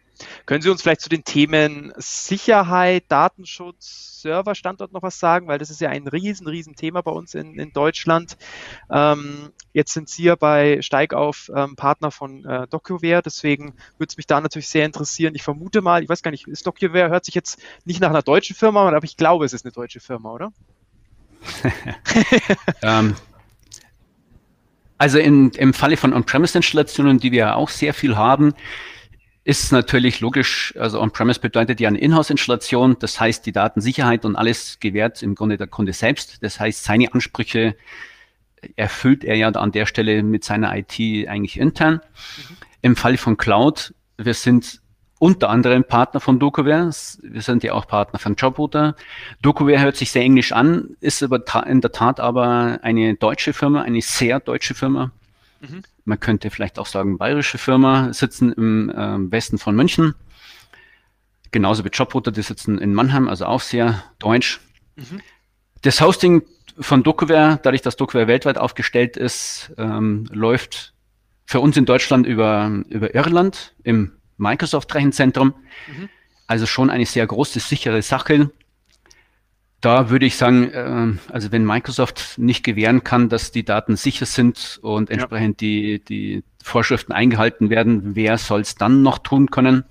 Können 0.47 0.63
Sie 0.63 0.71
uns 0.71 0.83
vielleicht 0.83 1.01
zu 1.01 1.09
den 1.09 1.25
Themen 1.25 1.93
Sicherheit, 1.97 3.05
Datenschutz, 3.09 4.23
Serverstandort 4.23 4.93
noch 4.93 5.03
was 5.03 5.19
sagen? 5.19 5.49
Weil 5.49 5.59
das 5.59 5.71
ist 5.71 5.81
ja 5.81 5.91
ein 5.91 6.07
riesen, 6.07 6.47
riesen 6.47 6.77
Thema 6.77 7.03
bei 7.03 7.11
uns 7.11 7.35
in, 7.35 7.59
in 7.59 7.73
Deutschland. 7.73 8.37
Ähm, 8.91 9.53
jetzt 9.73 9.93
sind 9.93 10.09
Sie 10.09 10.25
ja 10.25 10.37
bei 10.37 10.81
Steigauf 10.83 11.51
ähm, 11.55 11.77
Partner 11.77 12.11
von 12.11 12.45
äh, 12.45 12.69
DocuWare, 12.69 13.23
deswegen 13.23 13.75
würde 13.99 14.11
es 14.11 14.17
mich 14.17 14.27
da 14.27 14.41
natürlich 14.41 14.69
sehr 14.69 14.87
interessieren. 14.87 15.35
Ich 15.35 15.43
vermute 15.43 15.81
mal, 15.81 16.03
ich 16.03 16.09
weiß 16.09 16.23
gar 16.23 16.31
nicht, 16.31 16.47
ist 16.47 16.67
DocuWare, 16.67 17.11
hört 17.11 17.25
sich 17.25 17.35
jetzt 17.35 17.61
nicht 17.85 18.01
nach 18.01 18.11
einer 18.11 18.23
deutschen 18.23 18.55
Firma 18.55 18.87
an, 18.87 18.95
aber 18.95 19.05
ich 19.05 19.17
glaube, 19.17 19.45
es 19.45 19.53
ist 19.53 19.65
eine 19.65 19.73
deutsche 19.73 20.01
Firma, 20.01 20.33
oder? 20.33 20.53
ähm, 22.83 23.17
also 24.99 25.19
in, 25.19 25.51
im 25.51 25.75
Falle 25.75 25.97
von 25.97 26.13
On-Premise-Installationen, 26.13 27.19
die 27.19 27.33
wir 27.33 27.57
auch 27.57 27.69
sehr 27.69 27.95
viel 27.95 28.17
haben, 28.17 28.55
ist 29.45 29.73
natürlich 29.73 30.21
logisch, 30.21 30.75
also 30.79 31.01
On-Premise 31.01 31.41
bedeutet 31.41 31.79
ja 31.79 31.89
eine 31.89 31.99
Inhouse-Installation, 31.99 32.97
das 32.99 33.21
heißt 33.21 33.45
die 33.45 33.53
Datensicherheit 33.53 34.25
und 34.25 34.37
alles 34.37 34.79
gewährt 34.81 35.23
im 35.23 35.35
Grunde 35.35 35.59
der 35.59 35.67
Kunde 35.67 35.93
selbst. 35.93 36.43
Das 36.43 36.59
heißt, 36.59 36.83
seine 36.83 37.13
Ansprüche 37.13 37.77
erfüllt 38.77 39.25
er 39.25 39.37
ja 39.37 39.49
an 39.51 39.73
der 39.73 39.85
Stelle 39.85 40.23
mit 40.23 40.45
seiner 40.45 40.75
IT 40.75 40.99
eigentlich 41.29 41.59
intern. 41.59 41.95
Mhm. 41.95 42.57
Im 42.81 42.97
Fall 42.97 43.19
von 43.19 43.37
Cloud, 43.37 43.95
wir 44.17 44.35
sind 44.35 44.81
unter 45.25 45.49
anderem 45.49 45.85
Partner 45.85 46.21
von 46.21 46.39
DocuWare. 46.39 46.91
Wir 47.23 47.41
sind 47.41 47.65
ja 47.65 47.73
auch 47.73 47.87
Partner 47.87 48.19
von 48.19 48.35
Jobrouter. 48.35 48.95
DocuWare 49.41 49.81
hört 49.81 49.97
sich 49.97 50.11
sehr 50.11 50.21
englisch 50.21 50.53
an, 50.53 50.99
ist 51.01 51.23
aber 51.23 51.43
in 51.67 51.81
der 51.81 51.93
Tat 51.93 52.21
aber 52.21 52.81
eine 52.83 53.15
deutsche 53.15 53.55
Firma, 53.55 53.81
eine 53.81 54.03
sehr 54.03 54.39
deutsche 54.39 54.75
Firma. 54.75 55.13
Mhm. 55.63 55.83
Man 56.05 56.21
könnte 56.21 56.51
vielleicht 56.51 56.79
auch 56.79 56.85
sagen, 56.85 57.17
bayerische 57.17 57.57
Firma, 57.57 58.13
sitzen 58.13 58.53
im 58.53 58.91
äh, 58.91 59.33
Westen 59.33 59.57
von 59.57 59.75
München. 59.75 60.15
Genauso 61.53 61.87
wie 61.87 61.89
Jobrouter, 61.89 62.31
die 62.31 62.43
sitzen 62.43 62.77
in 62.77 62.93
Mannheim, 62.93 63.27
also 63.27 63.47
auch 63.47 63.63
sehr 63.63 64.05
deutsch. 64.19 64.61
Mhm. 64.97 65.23
Das 65.81 66.03
Hosting 66.03 66.43
von 66.79 67.03
DocuWare, 67.03 67.61
dadurch, 67.63 67.81
dass 67.81 67.97
DocuWare 67.97 68.27
weltweit 68.27 68.59
aufgestellt 68.59 69.17
ist, 69.17 69.73
ähm, 69.79 70.29
läuft 70.31 70.93
für 71.47 71.61
uns 71.61 71.79
in 71.79 71.87
Deutschland 71.87 72.27
über, 72.27 72.83
über 72.91 73.15
Irland 73.15 73.75
im 73.85 74.13
Microsoft-Rechenzentrum. 74.37 75.55
Mhm. 75.87 76.09
Also 76.47 76.67
schon 76.67 76.91
eine 76.91 77.07
sehr 77.07 77.27
große, 77.27 77.61
sichere 77.61 78.03
Sache 78.03 78.51
da 79.85 80.09
würde 80.09 80.25
ich 80.25 80.37
sagen, 80.37 80.71
äh, 80.71 81.33
also 81.33 81.53
wenn 81.53 81.65
Microsoft 81.65 82.39
nicht 82.39 82.65
gewähren 82.65 83.05
kann, 83.05 83.29
dass 83.29 83.53
die 83.53 83.65
Daten 83.65 83.97
sicher 83.97 84.25
sind 84.25 84.79
und 84.83 85.11
entsprechend 85.11 85.61
ja. 85.61 85.69
die, 85.69 86.05
die 86.05 86.45
Vorschriften 86.63 87.13
eingehalten 87.13 87.69
werden, 87.69 88.17
wer 88.17 88.39
soll 88.39 88.63
es 88.63 88.77
dann 88.77 89.03
noch 89.03 89.19
tun 89.19 89.51
können? 89.51 89.85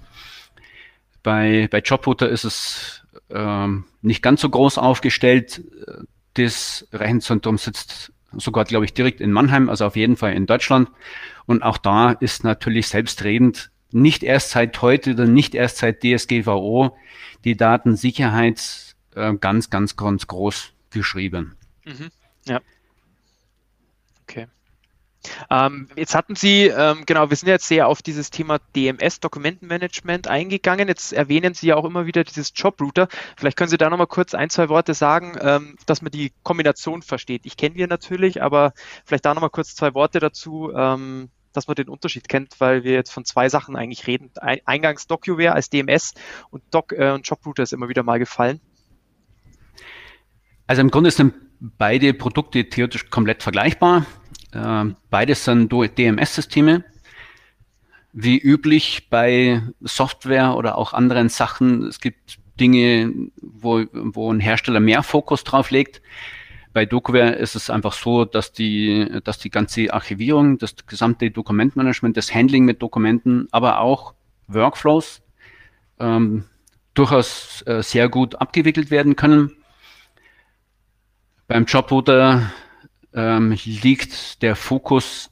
Bei, 1.21 1.67
bei 1.69 1.79
Jobrouter 1.79 2.27
ist 2.27 2.43
es 2.43 3.05
ähm, 3.29 3.85
nicht 4.01 4.23
ganz 4.23 4.41
so 4.41 4.49
groß 4.49 4.79
aufgestellt. 4.79 5.63
Das 6.33 6.87
Rechenzentrum 6.91 7.59
sitzt 7.59 8.11
sogar, 8.35 8.65
glaube 8.65 8.85
ich, 8.85 8.95
direkt 8.95 9.21
in 9.21 9.31
Mannheim, 9.31 9.69
also 9.69 9.85
auf 9.85 9.95
jeden 9.95 10.17
Fall 10.17 10.33
in 10.33 10.47
Deutschland. 10.47 10.89
Und 11.45 11.61
auch 11.61 11.77
da 11.77 12.13
ist 12.13 12.43
natürlich 12.43 12.87
selbstredend 12.87 13.69
nicht 13.93 14.23
erst 14.23 14.51
seit 14.51 14.81
heute 14.81 15.11
oder 15.11 15.25
nicht 15.25 15.55
erst 15.55 15.77
seit 15.77 16.03
DSGVO 16.03 16.95
die 17.43 17.55
Datensicherheit 17.55 18.95
äh, 19.15 19.33
ganz, 19.35 19.69
ganz, 19.69 19.95
ganz 19.95 20.27
groß 20.27 20.71
geschrieben. 20.89 21.55
Mhm. 21.85 22.09
Ja. 22.45 22.61
Okay. 24.23 24.47
Ähm, 25.49 25.87
jetzt 25.95 26.15
hatten 26.15 26.35
Sie, 26.35 26.65
ähm, 26.65 27.03
genau, 27.05 27.29
wir 27.29 27.37
sind 27.37 27.47
jetzt 27.47 27.67
sehr 27.67 27.87
auf 27.87 28.01
dieses 28.01 28.29
Thema 28.29 28.59
DMS, 28.75 29.19
Dokumentenmanagement, 29.19 30.27
eingegangen. 30.27 30.87
Jetzt 30.87 31.13
erwähnen 31.13 31.53
Sie 31.53 31.67
ja 31.67 31.75
auch 31.75 31.85
immer 31.85 32.05
wieder 32.05 32.23
dieses 32.23 32.51
Jobrouter. 32.55 33.07
Vielleicht 33.37 33.57
können 33.57 33.69
Sie 33.69 33.77
da 33.77 33.89
nochmal 33.89 34.07
kurz 34.07 34.33
ein, 34.33 34.49
zwei 34.49 34.69
Worte 34.69 34.93
sagen, 34.93 35.37
ähm, 35.39 35.77
dass 35.85 36.01
man 36.01 36.11
die 36.11 36.33
Kombination 36.43 37.01
versteht. 37.01 37.45
Ich 37.45 37.55
kenne 37.55 37.75
die 37.75 37.87
natürlich, 37.87 38.41
aber 38.41 38.73
vielleicht 39.05 39.25
da 39.25 39.33
nochmal 39.33 39.49
kurz 39.49 39.75
zwei 39.75 39.93
Worte 39.93 40.19
dazu, 40.19 40.71
ähm, 40.75 41.29
dass 41.53 41.67
man 41.67 41.75
den 41.75 41.89
Unterschied 41.89 42.27
kennt, 42.27 42.59
weil 42.59 42.83
wir 42.83 42.93
jetzt 42.93 43.11
von 43.11 43.25
zwei 43.25 43.49
Sachen 43.49 43.75
eigentlich 43.75 44.07
reden. 44.07 44.31
Eingangs 44.65 45.07
DocuWare 45.07 45.53
als 45.53 45.69
DMS 45.69 46.13
und 46.49 46.63
Doc 46.71 46.91
äh, 46.91 47.11
und 47.11 47.27
Jobrouter 47.27 47.63
ist 47.63 47.73
immer 47.73 47.89
wieder 47.89 48.03
mal 48.03 48.19
gefallen. 48.19 48.59
Also 50.67 50.81
im 50.81 50.91
Grunde 50.91 51.11
sind 51.11 51.33
beide 51.59 52.13
Produkte 52.13 52.69
theoretisch 52.69 53.09
komplett 53.09 53.43
vergleichbar. 53.43 54.05
Äh, 54.51 54.85
beides 55.09 55.45
sind 55.45 55.71
DMS-Systeme. 55.71 56.83
Wie 58.11 58.37
üblich 58.37 59.09
bei 59.09 59.61
Software 59.81 60.55
oder 60.55 60.77
auch 60.77 60.93
anderen 60.93 61.29
Sachen, 61.29 61.87
es 61.87 61.99
gibt 61.99 62.37
Dinge, 62.59 63.11
wo, 63.41 63.85
wo 63.91 64.31
ein 64.31 64.39
Hersteller 64.39 64.79
mehr 64.79 65.01
Fokus 65.01 65.43
drauf 65.43 65.71
legt. 65.71 66.01
Bei 66.73 66.85
DocuWare 66.85 67.35
ist 67.35 67.55
es 67.55 67.69
einfach 67.69 67.93
so, 67.93 68.25
dass 68.25 68.51
die, 68.51 69.19
dass 69.23 69.37
die 69.37 69.51
ganze 69.51 69.93
Archivierung, 69.93 70.57
das 70.57 70.75
gesamte 70.87 71.29
Dokumentmanagement, 71.29 72.17
das 72.17 72.33
Handling 72.33 72.65
mit 72.65 72.81
Dokumenten, 72.81 73.47
aber 73.51 73.79
auch 73.79 74.15
Workflows 74.47 75.21
ähm, 75.99 76.45
durchaus 76.95 77.63
äh, 77.67 77.83
sehr 77.83 78.09
gut 78.09 78.35
abgewickelt 78.35 78.89
werden 78.91 79.15
können. 79.15 79.51
Beim 81.47 81.65
Jobrouter 81.65 82.51
ähm, 83.13 83.55
liegt 83.63 84.41
der 84.41 84.55
Fokus 84.55 85.29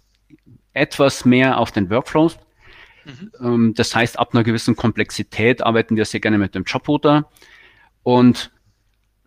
etwas 0.73 1.25
mehr 1.25 1.57
auf 1.57 1.71
den 1.71 1.89
Workflows. 1.89 2.37
Mhm. 3.05 3.31
Ähm, 3.41 3.73
das 3.75 3.95
heißt, 3.95 4.19
ab 4.19 4.33
einer 4.33 4.43
gewissen 4.43 4.75
Komplexität 4.75 5.63
arbeiten 5.63 5.95
wir 5.95 6.05
sehr 6.05 6.19
gerne 6.19 6.37
mit 6.37 6.53
dem 6.53 6.63
Jobrouter. 6.63 7.29
Und 8.03 8.51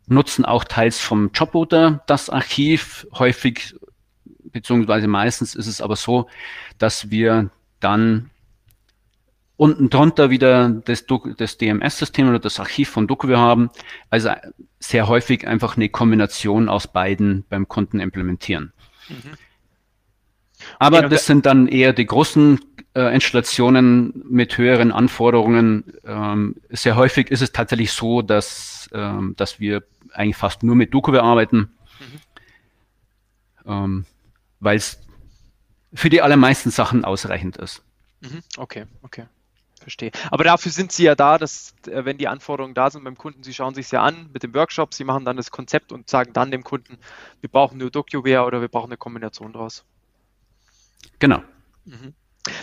nutzen 0.07 0.45
auch 0.45 0.64
teils 0.64 1.01
vom 1.01 1.31
Jobrouter 1.33 2.03
das 2.07 2.31
Archiv. 2.31 3.07
Häufig, 3.12 3.75
beziehungsweise 4.45 5.07
meistens 5.09 5.55
ist 5.55 5.67
es 5.67 5.81
aber 5.81 5.97
so, 5.97 6.29
dass 6.79 7.11
wir 7.11 7.51
dann 7.81 8.31
unten 9.57 9.88
drunter 9.88 10.31
wieder 10.31 10.69
das, 10.69 11.05
das 11.37 11.59
DMS-System 11.59 12.29
oder 12.29 12.38
das 12.38 12.59
Archiv 12.59 12.90
von 12.90 13.07
DocuWare 13.07 13.38
haben. 13.38 13.71
Also 14.11 14.31
sehr 14.81 15.09
häufig 15.09 15.47
einfach 15.47 15.77
eine 15.77 15.88
Kombination 15.88 16.69
aus 16.69 16.88
beiden 16.88 17.45
beim 17.49 17.69
Kunden 17.69 18.01
implementieren. 18.01 18.73
Mhm. 19.09 19.37
Aber 20.79 20.98
okay, 20.98 21.09
das 21.09 21.27
sind 21.27 21.46
dann 21.46 21.68
eher 21.68 21.92
die 21.92 22.07
großen 22.07 22.61
äh, 22.94 23.14
Installationen 23.14 24.24
mit 24.29 24.57
höheren 24.59 24.92
Anforderungen. 24.92 25.85
Ähm, 26.05 26.57
sehr 26.70 26.96
häufig 26.96 27.31
ist 27.31 27.42
es 27.42 27.53
tatsächlich 27.53 27.92
so, 27.92 28.22
dass, 28.22 28.88
ähm, 28.92 29.35
dass 29.37 29.61
wir 29.61 29.83
eigentlich 30.12 30.37
fast 30.37 30.62
nur 30.62 30.77
mit 30.77 30.94
Doku 30.94 31.12
bearbeiten, 31.12 31.70
mhm. 32.00 33.70
ähm, 33.70 34.07
weil 34.61 34.77
es 34.77 35.00
für 35.92 36.11
die 36.11 36.22
allermeisten 36.22 36.70
Sachen 36.70 37.05
ausreichend 37.05 37.57
ist. 37.57 37.83
Mhm. 38.20 38.40
Okay, 38.57 38.85
okay. 39.03 39.24
Verstehe. 39.81 40.12
Aber 40.31 40.44
dafür 40.44 40.72
sind 40.72 40.92
Sie 40.92 41.05
ja 41.05 41.14
da, 41.14 41.37
dass, 41.37 41.74
äh, 41.87 42.07
wenn 42.07 42.16
die 42.16 42.27
Anforderungen 42.27 42.74
da 42.74 42.90
sind 42.90 43.05
beim 43.05 43.18
Kunden, 43.18 43.42
Sie 43.42 43.53
schauen 43.53 43.74
sich 43.74 43.90
ja 43.90 44.03
an 44.03 44.31
mit 44.33 44.42
dem 44.42 44.55
Workshop, 44.55 44.94
Sie 44.94 45.05
machen 45.05 45.27
dann 45.27 45.37
das 45.37 45.50
Konzept 45.50 45.92
und 45.92 46.09
sagen 46.09 46.33
dann 46.33 46.50
dem 46.50 46.64
Kunden, 46.64 46.96
wir 47.40 47.50
brauchen 47.50 47.77
nur 47.79 47.90
DocuWare 47.90 48.46
oder 48.46 48.62
wir 48.62 48.68
brauchen 48.68 48.88
eine 48.88 48.96
Kombination 48.96 49.53
daraus. 49.53 49.85
Genau. 51.19 51.43
Mhm. 51.85 52.14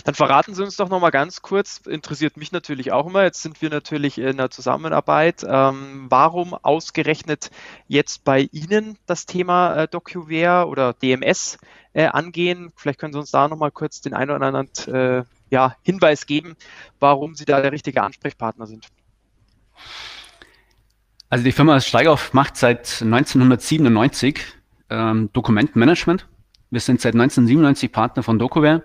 Dann 0.03 0.13
verraten 0.13 0.53
Sie 0.53 0.63
uns 0.63 0.77
doch 0.77 0.89
nochmal 0.89 1.09
ganz 1.09 1.41
kurz, 1.41 1.81
interessiert 1.87 2.37
mich 2.37 2.51
natürlich 2.51 2.91
auch 2.91 3.07
immer, 3.07 3.23
jetzt 3.23 3.41
sind 3.41 3.63
wir 3.63 3.71
natürlich 3.71 4.19
in 4.19 4.37
der 4.37 4.51
Zusammenarbeit. 4.51 5.43
Ähm, 5.47 6.05
warum 6.09 6.53
ausgerechnet 6.53 7.49
jetzt 7.87 8.23
bei 8.23 8.41
Ihnen 8.51 8.99
das 9.07 9.25
Thema 9.25 9.75
äh, 9.75 9.87
DocuWare 9.87 10.67
oder 10.67 10.93
DMS 10.93 11.57
äh, 11.93 12.05
angehen? 12.05 12.71
Vielleicht 12.75 12.99
können 12.99 13.13
Sie 13.13 13.19
uns 13.19 13.31
da 13.31 13.47
nochmal 13.47 13.71
kurz 13.71 14.01
den 14.01 14.13
einen 14.13 14.29
oder 14.29 14.45
anderen 14.45 14.69
äh, 14.93 15.23
ja, 15.49 15.75
Hinweis 15.81 16.27
geben, 16.27 16.55
warum 16.99 17.33
Sie 17.33 17.45
da 17.45 17.59
der 17.61 17.71
richtige 17.71 18.03
Ansprechpartner 18.03 18.67
sind. 18.67 18.87
Also 21.29 21.43
die 21.43 21.51
Firma 21.51 21.79
Steigauf 21.79 22.33
macht 22.33 22.55
seit 22.55 23.01
1997 23.01 24.41
ähm, 24.91 25.29
Dokumentenmanagement. 25.33 26.27
Wir 26.71 26.79
sind 26.79 27.01
seit 27.01 27.13
1997 27.13 27.91
Partner 27.91 28.23
von 28.23 28.39
DocuWare. 28.39 28.83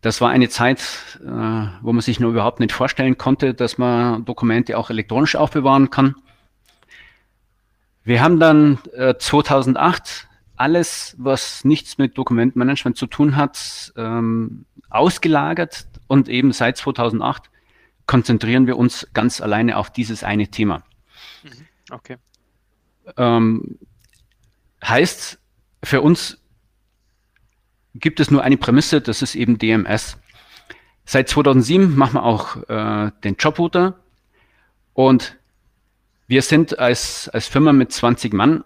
Das 0.00 0.20
war 0.20 0.30
eine 0.30 0.48
Zeit, 0.48 0.80
äh, 1.20 1.26
wo 1.26 1.92
man 1.92 2.00
sich 2.00 2.20
nur 2.20 2.30
überhaupt 2.30 2.60
nicht 2.60 2.72
vorstellen 2.72 3.18
konnte, 3.18 3.52
dass 3.52 3.78
man 3.78 4.24
Dokumente 4.24 4.78
auch 4.78 4.88
elektronisch 4.88 5.34
aufbewahren 5.34 5.90
kann. 5.90 6.14
Wir 8.04 8.22
haben 8.22 8.38
dann 8.38 8.78
äh, 8.94 9.16
2008 9.18 10.28
alles, 10.54 11.16
was 11.18 11.64
nichts 11.64 11.98
mit 11.98 12.16
Dokumentmanagement 12.16 12.96
zu 12.96 13.06
tun 13.06 13.34
hat, 13.34 13.92
ähm, 13.96 14.64
ausgelagert 14.88 15.88
und 16.06 16.28
eben 16.28 16.52
seit 16.52 16.76
2008 16.76 17.50
konzentrieren 18.06 18.66
wir 18.68 18.78
uns 18.78 19.08
ganz 19.12 19.40
alleine 19.40 19.76
auf 19.76 19.90
dieses 19.90 20.22
eine 20.22 20.48
Thema. 20.48 20.82
Mhm. 21.42 21.50
Okay. 21.90 22.16
Ähm, 23.16 23.78
heißt 24.82 25.40
für 25.82 26.02
uns 26.02 26.37
gibt 27.98 28.20
es 28.20 28.30
nur 28.30 28.42
eine 28.42 28.56
Prämisse, 28.56 29.00
das 29.00 29.22
ist 29.22 29.34
eben 29.34 29.58
DMS. 29.58 30.18
Seit 31.04 31.28
2007 31.28 31.96
machen 31.96 32.14
wir 32.14 32.22
auch 32.22 32.56
äh, 32.68 33.10
den 33.24 33.36
Jobrouter 33.38 33.98
und 34.92 35.36
wir 36.26 36.42
sind 36.42 36.78
als, 36.78 37.28
als 37.30 37.46
Firma 37.46 37.72
mit 37.72 37.92
20 37.92 38.34
Mann 38.34 38.62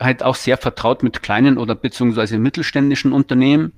halt 0.00 0.22
auch 0.22 0.34
sehr 0.34 0.58
vertraut 0.58 1.02
mit 1.02 1.22
kleinen 1.22 1.58
oder 1.58 1.74
beziehungsweise 1.74 2.38
mittelständischen 2.38 3.12
Unternehmen. 3.12 3.72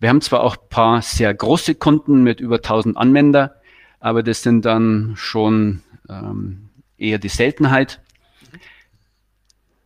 Wir 0.00 0.08
haben 0.08 0.20
zwar 0.20 0.40
auch 0.40 0.56
paar 0.68 1.02
sehr 1.02 1.32
große 1.32 1.74
Kunden 1.74 2.22
mit 2.22 2.40
über 2.40 2.56
1000 2.56 2.96
Anwender, 2.96 3.56
aber 4.00 4.22
das 4.22 4.42
sind 4.42 4.64
dann 4.64 5.12
schon 5.16 5.82
ähm, 6.08 6.70
eher 6.96 7.18
die 7.18 7.28
Seltenheit. 7.28 8.00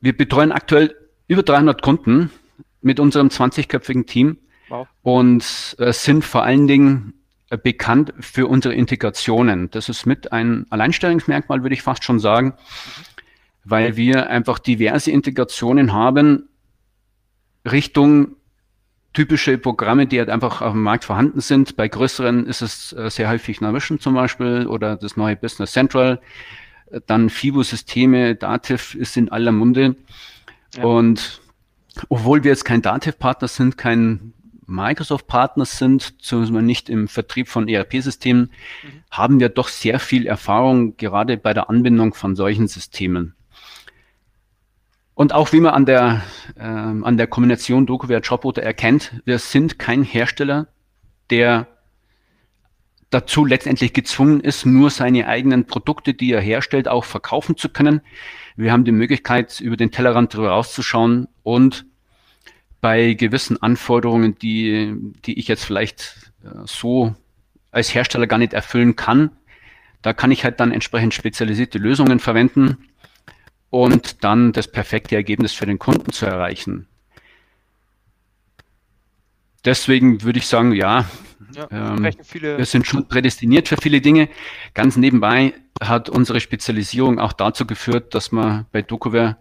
Wir 0.01 0.17
betreuen 0.17 0.53
aktuell 0.53 0.95
über 1.27 1.43
300 1.43 1.83
Kunden 1.83 2.31
mit 2.83 3.01
unserem 3.01 3.29
20-köpfigen 3.29 4.07
Team 4.07 4.39
wow. 4.69 4.87
und 5.03 5.77
äh, 5.79 5.93
sind 5.93 6.25
vor 6.25 6.43
allen 6.43 6.67
Dingen 6.67 7.15
äh, 7.51 7.59
bekannt 7.59 8.13
für 8.21 8.47
unsere 8.47 8.75
Integrationen. 8.75 9.71
Das 9.71 9.89
ist 9.89 10.07
mit 10.07 10.33
ein 10.33 10.67
Alleinstellungsmerkmal, 10.71 11.63
würde 11.63 11.75
ich 11.75 11.83
fast 11.83 12.05
schon 12.05 12.19
sagen, 12.19 12.55
weil 13.65 13.97
wir 13.97 14.31
einfach 14.31 14.59
diverse 14.59 15.11
Integrationen 15.11 15.93
haben 15.93 16.49
Richtung 17.71 18.37
typische 19.13 19.59
Programme, 19.59 20.07
die 20.07 20.19
halt 20.19 20.31
einfach 20.31 20.63
auf 20.63 20.73
dem 20.73 20.83
Markt 20.83 21.05
vorhanden 21.05 21.41
sind. 21.41 21.77
Bei 21.77 21.89
größeren 21.89 22.47
ist 22.47 22.63
es 22.63 22.93
äh, 22.93 23.11
sehr 23.11 23.29
häufig 23.29 23.61
Navision 23.61 23.99
zum 23.99 24.15
Beispiel 24.15 24.67
oder 24.67 24.97
das 24.97 25.17
neue 25.17 25.37
Business 25.37 25.73
Central. 25.73 26.21
Dann 27.07 27.31
FIBO-Systeme, 27.31 28.35
Dativ 28.35 28.95
ist 28.95 29.17
in 29.17 29.31
aller 29.31 29.53
Munde. 29.53 29.97
Ja. 30.77 30.85
Und 30.85 31.41
obwohl 32.09 32.45
wir 32.45 32.51
jetzt 32.51 32.65
kein 32.65 32.83
Dativ-Partner 32.83 33.49
sind, 33.49 33.77
kein 33.77 34.33
Microsoft-Partner 34.67 35.65
sind, 35.65 36.23
zumindest 36.23 36.65
nicht 36.65 36.91
im 36.91 37.09
Vertrieb 37.09 37.49
von 37.49 37.69
ERP-Systemen, 37.69 38.43
mhm. 38.83 39.03
haben 39.11 39.41
wir 39.41 39.49
doch 39.49 39.69
sehr 39.69 39.99
viel 39.99 40.27
Erfahrung 40.27 40.97
gerade 40.97 41.37
bei 41.37 41.53
der 41.53 41.69
Anbindung 41.69 42.15
von 42.15 42.37
solchen 42.37 42.69
Systemen. 42.69 43.35
Und 45.15 45.35
auch 45.35 45.53
wie 45.53 45.61
man 45.61 45.75
an 45.75 45.85
der, 45.85 46.23
äh, 46.57 46.63
an 46.63 47.17
der 47.19 47.27
Kombination 47.27 47.85
DokuWare 47.85 48.21
Jobrouter 48.21 48.63
erkennt, 48.63 49.21
wir 49.27 49.39
sind 49.39 49.79
kein 49.79 50.03
Hersteller, 50.03 50.69
der 51.29 51.67
dazu 53.11 53.45
letztendlich 53.45 53.93
gezwungen 53.93 54.41
ist, 54.41 54.65
nur 54.65 54.89
seine 54.89 55.27
eigenen 55.27 55.67
Produkte, 55.67 56.15
die 56.15 56.33
er 56.33 56.41
herstellt, 56.41 56.89
auch 56.89 57.05
verkaufen 57.05 57.57
zu 57.57 57.69
können. 57.69 58.01
Wir 58.57 58.73
haben 58.73 58.85
die 58.85 58.93
Möglichkeit, 58.93 59.61
über 59.61 59.77
den 59.77 59.91
Tellerrand 59.91 60.33
drüber 60.33 60.51
rauszuschauen 60.51 61.29
und 61.43 61.87
bei 62.81 63.15
gewissen 63.15 63.63
Anforderungen, 63.63 64.39
die, 64.39 64.95
die 65.25 65.39
ich 65.39 65.49
jetzt 65.49 65.65
vielleicht 65.65 66.33
äh, 66.45 66.49
so 66.65 67.15
als 67.71 67.95
Hersteller 67.95 68.27
gar 68.27 68.39
nicht 68.39 68.53
erfüllen 68.53 68.97
kann, 68.97 69.31
da 70.03 70.13
kann 70.13 70.31
ich 70.31 70.45
halt 70.45 70.61
dann 70.61 70.73
entsprechend 70.73 71.15
spezialisierte 71.15 71.79
Lösungen 71.79 72.21
verwenden 72.21 72.79
und 73.69 74.25
dann 74.25 74.53
das 74.53 74.71
perfekte 74.71 75.15
Ergebnis 75.15 75.53
für 75.53 75.67
den 75.67 75.79
Kunden 75.79 76.13
zu 76.13 76.27
erreichen. 76.27 76.87
Deswegen 79.65 80.23
würde 80.23 80.39
ich 80.39 80.47
sagen, 80.47 80.73
ja, 80.73 81.05
ja 81.55 81.69
ähm, 81.71 82.03
wir 82.03 82.65
sind 82.65 82.87
schon 82.87 83.09
prädestiniert 83.09 83.69
für 83.69 83.77
viele 83.77 84.01
Dinge. 84.01 84.29
Ganz 84.73 84.97
nebenbei 84.97 85.53
hat 85.81 86.09
unsere 86.09 86.41
Spezialisierung 86.41 87.19
auch 87.19 87.35
dazu 87.35 87.67
geführt, 87.67 88.15
dass 88.15 88.33
wir 88.33 88.67
bei 88.73 88.81
DokuWare 88.83 89.37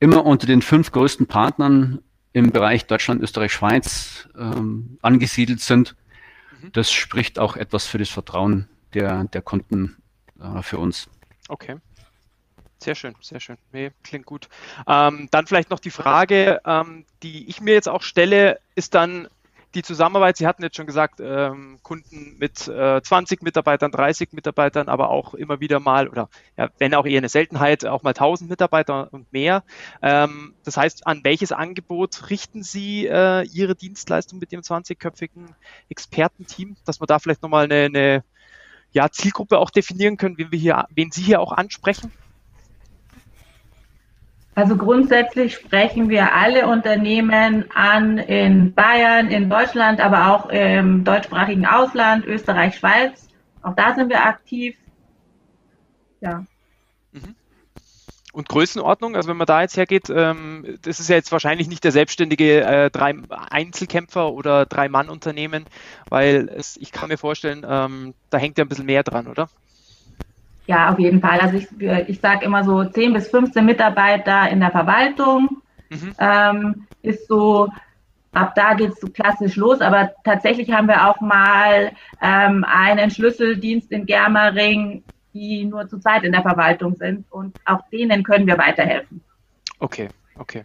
immer 0.00 0.26
unter 0.26 0.46
den 0.46 0.60
fünf 0.60 0.92
größten 0.92 1.26
Partnern 1.26 2.00
im 2.34 2.50
Bereich 2.50 2.86
Deutschland, 2.86 3.22
Österreich, 3.22 3.52
Schweiz 3.52 4.28
ähm, 4.36 4.98
angesiedelt 5.00 5.60
sind. 5.60 5.96
Mhm. 6.60 6.72
Das 6.72 6.90
spricht 6.92 7.38
auch 7.38 7.56
etwas 7.56 7.86
für 7.86 7.96
das 7.96 8.10
Vertrauen 8.10 8.68
der, 8.92 9.24
der 9.24 9.40
Kunden 9.40 9.96
äh, 10.40 10.60
für 10.60 10.78
uns. 10.78 11.08
Okay. 11.48 11.76
Sehr 12.82 12.96
schön, 12.96 13.14
sehr 13.20 13.40
schön. 13.40 13.56
Nee, 13.72 13.92
klingt 14.02 14.26
gut. 14.26 14.48
Ähm, 14.86 15.28
dann 15.30 15.46
vielleicht 15.46 15.70
noch 15.70 15.78
die 15.78 15.90
Frage, 15.90 16.60
ähm, 16.66 17.06
die 17.22 17.48
ich 17.48 17.60
mir 17.60 17.72
jetzt 17.72 17.88
auch 17.88 18.02
stelle, 18.02 18.58
ist 18.74 18.94
dann 18.94 19.28
die 19.74 19.82
Zusammenarbeit, 19.82 20.36
Sie 20.36 20.46
hatten 20.46 20.62
jetzt 20.62 20.76
schon 20.76 20.86
gesagt, 20.86 21.20
ähm, 21.20 21.78
Kunden 21.82 22.36
mit 22.38 22.68
äh, 22.68 23.02
20 23.02 23.42
Mitarbeitern, 23.42 23.90
30 23.90 24.32
Mitarbeitern, 24.32 24.88
aber 24.88 25.10
auch 25.10 25.34
immer 25.34 25.60
wieder 25.60 25.80
mal, 25.80 26.08
oder 26.08 26.28
ja, 26.56 26.70
wenn 26.78 26.94
auch 26.94 27.06
eher 27.06 27.18
eine 27.18 27.28
Seltenheit, 27.28 27.84
auch 27.84 28.02
mal 28.02 28.10
1000 28.10 28.48
Mitarbeiter 28.48 29.12
und 29.12 29.32
mehr. 29.32 29.64
Ähm, 30.02 30.54
das 30.64 30.76
heißt, 30.76 31.06
an 31.06 31.22
welches 31.24 31.52
Angebot 31.52 32.30
richten 32.30 32.62
Sie 32.62 33.06
äh, 33.06 33.42
Ihre 33.44 33.74
Dienstleistung 33.74 34.38
mit 34.38 34.52
dem 34.52 34.60
20-köpfigen 34.60 35.54
Expertenteam, 35.88 36.76
dass 36.84 37.00
wir 37.00 37.06
da 37.06 37.18
vielleicht 37.18 37.42
nochmal 37.42 37.64
eine, 37.64 37.84
eine 37.84 38.24
ja, 38.92 39.10
Zielgruppe 39.10 39.58
auch 39.58 39.70
definieren 39.70 40.16
können, 40.16 40.38
wen, 40.38 40.52
wir 40.52 40.58
hier, 40.58 40.86
wen 40.94 41.10
Sie 41.10 41.22
hier 41.22 41.40
auch 41.40 41.52
ansprechen? 41.52 42.12
Also 44.54 44.76
grundsätzlich 44.76 45.54
sprechen 45.54 46.08
wir 46.08 46.32
alle 46.32 46.68
Unternehmen 46.68 47.64
an 47.74 48.18
in 48.18 48.72
Bayern, 48.72 49.28
in 49.28 49.50
Deutschland, 49.50 50.00
aber 50.00 50.32
auch 50.32 50.48
im 50.48 51.02
deutschsprachigen 51.02 51.66
Ausland, 51.66 52.24
Österreich, 52.24 52.76
Schweiz. 52.76 53.28
Auch 53.62 53.74
da 53.74 53.94
sind 53.94 54.10
wir 54.10 54.24
aktiv. 54.24 54.76
Ja. 56.20 56.44
Mhm. 57.10 57.34
Und 58.32 58.48
Größenordnung, 58.48 59.16
also 59.16 59.28
wenn 59.28 59.36
man 59.36 59.46
da 59.46 59.62
jetzt 59.62 59.76
hergeht, 59.76 60.08
ähm, 60.10 60.78
das 60.82 61.00
ist 61.00 61.08
ja 61.08 61.16
jetzt 61.16 61.32
wahrscheinlich 61.32 61.68
nicht 61.68 61.82
der 61.82 61.92
selbstständige 61.92 62.62
äh, 62.62 62.90
drei 62.90 63.14
Einzelkämpfer 63.30 64.32
oder 64.32 64.66
Drei-Mann-Unternehmen, 64.66 65.66
weil 66.08 66.48
es, 66.48 66.76
ich 66.76 66.92
kann 66.92 67.08
mir 67.08 67.18
vorstellen, 67.18 67.66
ähm, 67.68 68.14
da 68.30 68.38
hängt 68.38 68.58
ja 68.58 68.64
ein 68.64 68.68
bisschen 68.68 68.86
mehr 68.86 69.02
dran, 69.02 69.26
oder? 69.26 69.48
Ja, 70.66 70.90
auf 70.90 70.98
jeden 70.98 71.20
Fall. 71.20 71.40
Also 71.40 71.56
ich, 71.56 71.68
ich 72.08 72.20
sage 72.20 72.44
immer 72.44 72.64
so 72.64 72.84
10 72.84 73.12
bis 73.12 73.28
15 73.28 73.64
Mitarbeiter 73.64 74.48
in 74.48 74.60
der 74.60 74.70
Verwaltung 74.70 75.62
mhm. 75.90 76.14
ähm, 76.18 76.86
ist 77.02 77.28
so, 77.28 77.68
ab 78.32 78.54
da 78.54 78.74
geht 78.74 78.92
es 78.92 79.00
so 79.00 79.08
klassisch 79.08 79.56
los. 79.56 79.80
Aber 79.80 80.12
tatsächlich 80.24 80.70
haben 80.70 80.88
wir 80.88 81.08
auch 81.08 81.20
mal 81.20 81.92
ähm, 82.22 82.64
einen 82.66 83.10
Schlüsseldienst 83.10 83.92
in 83.92 84.06
Germering, 84.06 85.02
die 85.34 85.64
nur 85.64 85.88
zu 85.88 85.98
zweit 85.98 86.24
in 86.24 86.32
der 86.32 86.42
Verwaltung 86.42 86.94
sind 86.94 87.26
und 87.30 87.56
auch 87.64 87.80
denen 87.90 88.22
können 88.22 88.46
wir 88.46 88.56
weiterhelfen. 88.56 89.20
Okay, 89.80 90.08
okay. 90.38 90.62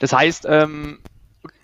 Das 0.00 0.12
heißt, 0.12 0.46
ähm, 0.48 0.98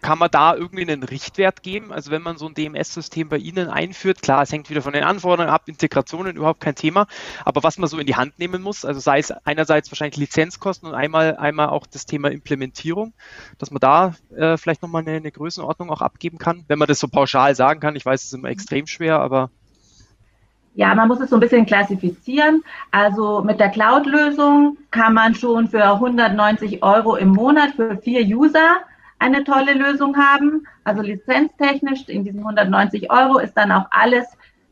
kann 0.02 0.18
man 0.18 0.30
da 0.30 0.54
irgendwie 0.54 0.82
einen 0.82 1.02
Richtwert 1.02 1.62
geben? 1.62 1.92
Also 1.92 2.10
wenn 2.10 2.22
man 2.22 2.36
so 2.36 2.46
ein 2.46 2.54
DMS-System 2.54 3.28
bei 3.28 3.38
Ihnen 3.38 3.68
einführt, 3.68 4.22
klar, 4.22 4.42
es 4.42 4.52
hängt 4.52 4.70
wieder 4.70 4.82
von 4.82 4.92
den 4.92 5.04
Anforderungen 5.04 5.52
ab, 5.52 5.62
Integrationen 5.66 6.36
überhaupt 6.36 6.60
kein 6.60 6.74
Thema, 6.74 7.06
aber 7.44 7.62
was 7.62 7.78
man 7.78 7.88
so 7.88 7.98
in 7.98 8.06
die 8.06 8.16
Hand 8.16 8.38
nehmen 8.38 8.62
muss, 8.62 8.84
also 8.84 9.00
sei 9.00 9.18
es 9.18 9.30
einerseits 9.30 9.90
wahrscheinlich 9.90 10.16
Lizenzkosten 10.16 10.88
und 10.88 10.94
einmal, 10.94 11.36
einmal 11.36 11.68
auch 11.68 11.86
das 11.86 12.06
Thema 12.06 12.30
Implementierung, 12.30 13.12
dass 13.58 13.70
man 13.70 13.80
da 13.80 14.14
äh, 14.34 14.56
vielleicht 14.56 14.82
nochmal 14.82 15.02
eine, 15.02 15.16
eine 15.16 15.32
Größenordnung 15.32 15.90
auch 15.90 16.00
abgeben 16.00 16.38
kann, 16.38 16.64
wenn 16.68 16.78
man 16.78 16.88
das 16.88 16.98
so 16.98 17.08
pauschal 17.08 17.54
sagen 17.54 17.80
kann. 17.80 17.96
Ich 17.96 18.06
weiß, 18.06 18.20
es 18.20 18.26
ist 18.28 18.34
immer 18.34 18.48
extrem 18.48 18.86
schwer, 18.86 19.20
aber 19.20 19.50
ja, 20.74 20.94
man 20.94 21.08
muss 21.08 21.20
es 21.20 21.30
so 21.30 21.36
ein 21.36 21.40
bisschen 21.40 21.66
klassifizieren. 21.66 22.62
Also 22.90 23.42
mit 23.42 23.58
der 23.58 23.70
Cloud-Lösung 23.70 24.78
kann 24.90 25.14
man 25.14 25.34
schon 25.34 25.68
für 25.68 25.84
190 25.84 26.82
Euro 26.82 27.16
im 27.16 27.30
Monat 27.30 27.72
für 27.74 27.96
vier 27.98 28.24
User 28.24 28.78
eine 29.20 29.44
tolle 29.44 29.74
Lösung 29.74 30.16
haben. 30.16 30.66
Also 30.82 31.02
lizenztechnisch 31.02 32.08
in 32.08 32.24
diesen 32.24 32.40
190 32.40 33.10
Euro 33.10 33.38
ist 33.38 33.54
dann 33.54 33.70
auch 33.70 33.86
alles 33.90 34.26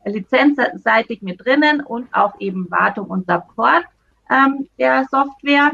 lizenzseitig 0.05 1.21
mit 1.21 1.45
drinnen 1.45 1.81
und 1.81 2.13
auch 2.13 2.33
eben 2.39 2.69
Wartung 2.69 3.07
und 3.07 3.27
Support 3.27 3.85
ähm, 4.29 4.67
der 4.77 5.05
Software. 5.09 5.71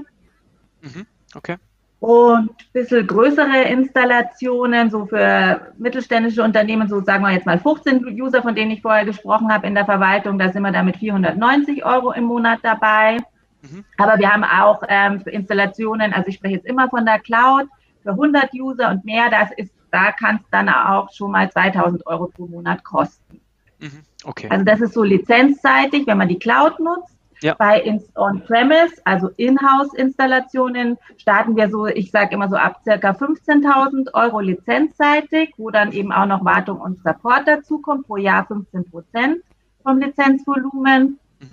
Mhm, 0.82 1.08
okay. 1.34 1.56
Und 2.00 2.50
ein 2.50 2.56
bisschen 2.74 3.08
größere 3.08 3.64
Installationen, 3.64 4.92
so 4.92 5.06
für 5.06 5.74
mittelständische 5.78 6.44
Unternehmen, 6.44 6.88
so 6.88 7.02
sagen 7.02 7.24
wir 7.24 7.32
jetzt 7.32 7.46
mal 7.46 7.58
15 7.58 8.06
User, 8.22 8.42
von 8.42 8.54
denen 8.54 8.72
ich 8.72 8.82
vorher 8.82 9.06
gesprochen 9.06 9.52
habe 9.52 9.66
in 9.66 9.74
der 9.74 9.86
Verwaltung, 9.86 10.38
da 10.38 10.52
sind 10.52 10.62
wir 10.62 10.72
dann 10.72 10.86
mit 10.86 10.98
490 10.98 11.86
Euro 11.86 12.12
im 12.12 12.26
Monat 12.26 12.60
dabei. 12.62 13.18
Mhm. 13.62 13.86
Aber 13.98 14.20
wir 14.20 14.32
haben 14.32 14.44
auch 14.44 14.84
ähm, 14.88 15.22
für 15.22 15.32
Installationen, 15.32 16.14
also 16.14 16.28
ich 16.28 16.36
spreche 16.36 16.56
jetzt 16.56 16.68
immer 16.68 16.90
von 16.90 17.06
der 17.06 17.20
Cloud, 17.20 17.68
für 18.06 18.12
100 18.12 18.54
User 18.54 18.92
und 18.92 19.04
mehr, 19.04 19.30
das 19.30 19.50
ist, 19.58 19.74
da 19.92 20.12
kann 20.12 20.38
es 20.38 20.50
dann 20.52 20.70
auch 20.70 21.12
schon 21.12 21.32
mal 21.32 21.50
2000 21.50 22.06
Euro 22.06 22.28
pro 22.28 22.46
Monat 22.46 22.84
kosten. 22.84 23.42
Mhm, 23.80 24.04
okay. 24.24 24.48
Also 24.50 24.64
das 24.64 24.80
ist 24.82 24.94
so 24.94 25.04
lizenzseitig, 25.04 26.06
wenn 26.06 26.20
man 26.20 26.28
die 26.28 26.40
Cloud 26.40 26.80
nutzt. 26.80 27.16
Ja. 27.42 27.54
Bei 27.56 28.00
On-Premise, 28.16 29.02
also 29.04 29.30
Inhouse-Installationen, 29.36 30.98
starten 31.18 31.56
wir 31.56 31.70
so, 31.70 31.86
ich 31.86 32.10
sage 32.10 32.34
immer 32.34 32.48
so 32.48 32.56
ab 32.56 32.80
circa 32.84 33.12
15.000 33.12 34.14
Euro 34.14 34.40
lizenzseitig, 34.40 35.54
wo 35.58 35.70
dann 35.70 35.92
eben 35.92 36.14
auch 36.14 36.28
noch 36.28 36.46
Wartung 36.46 36.80
und 36.80 37.00
Support 37.04 37.48
dazukommt, 37.48 38.08
pro 38.08 38.18
Jahr 38.18 38.46
15 38.46 38.90
Prozent 38.90 39.44
vom 39.84 40.00
Lizenzvolumen. 40.00 41.20
Mhm. 41.40 41.50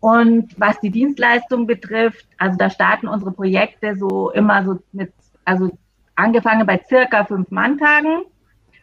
Und 0.00 0.60
was 0.60 0.78
die 0.80 0.90
Dienstleistung 0.90 1.66
betrifft, 1.66 2.26
also 2.36 2.58
da 2.58 2.68
starten 2.68 3.08
unsere 3.08 3.32
Projekte 3.32 3.96
so 3.96 4.30
immer 4.30 4.64
so 4.64 4.78
mit 4.92 5.12
also 5.44 5.76
angefangen 6.14 6.66
bei 6.66 6.80
circa 6.88 7.24
fünf 7.24 7.50
Manntagen, 7.50 8.24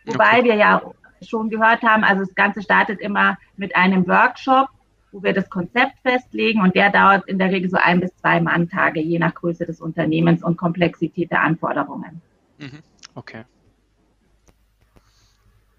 wobei 0.06 0.40
okay. 0.40 0.44
wir 0.44 0.56
ja 0.56 0.82
schon 1.22 1.50
gehört 1.50 1.84
haben, 1.84 2.04
also 2.04 2.24
das 2.24 2.36
Ganze 2.36 2.62
startet 2.62 3.00
immer 3.00 3.38
mit 3.58 3.76
einem 3.76 4.08
Workshop, 4.08 4.70
wo 5.12 5.24
wir 5.24 5.34
das 5.34 5.50
Konzept 5.50 6.00
festlegen 6.02 6.62
und 6.62 6.76
der 6.76 6.92
dauert 6.92 7.28
in 7.28 7.40
der 7.40 7.52
Regel 7.52 7.70
so 7.70 7.78
ein 7.78 8.00
bis 8.00 8.16
zwei 8.18 8.40
Manntage, 8.40 9.02
je 9.02 9.20
nach 9.20 9.34
Größe 9.34 9.66
des 9.66 9.82
Unternehmens 9.82 10.44
und 10.44 10.58
Komplexität 10.58 11.32
der 11.32 11.42
Anforderungen. 11.42 12.22
Mhm. 12.58 12.80
Okay. 13.16 13.44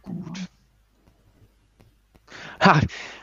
Gut. 0.03 0.41
Ha, 2.63 2.81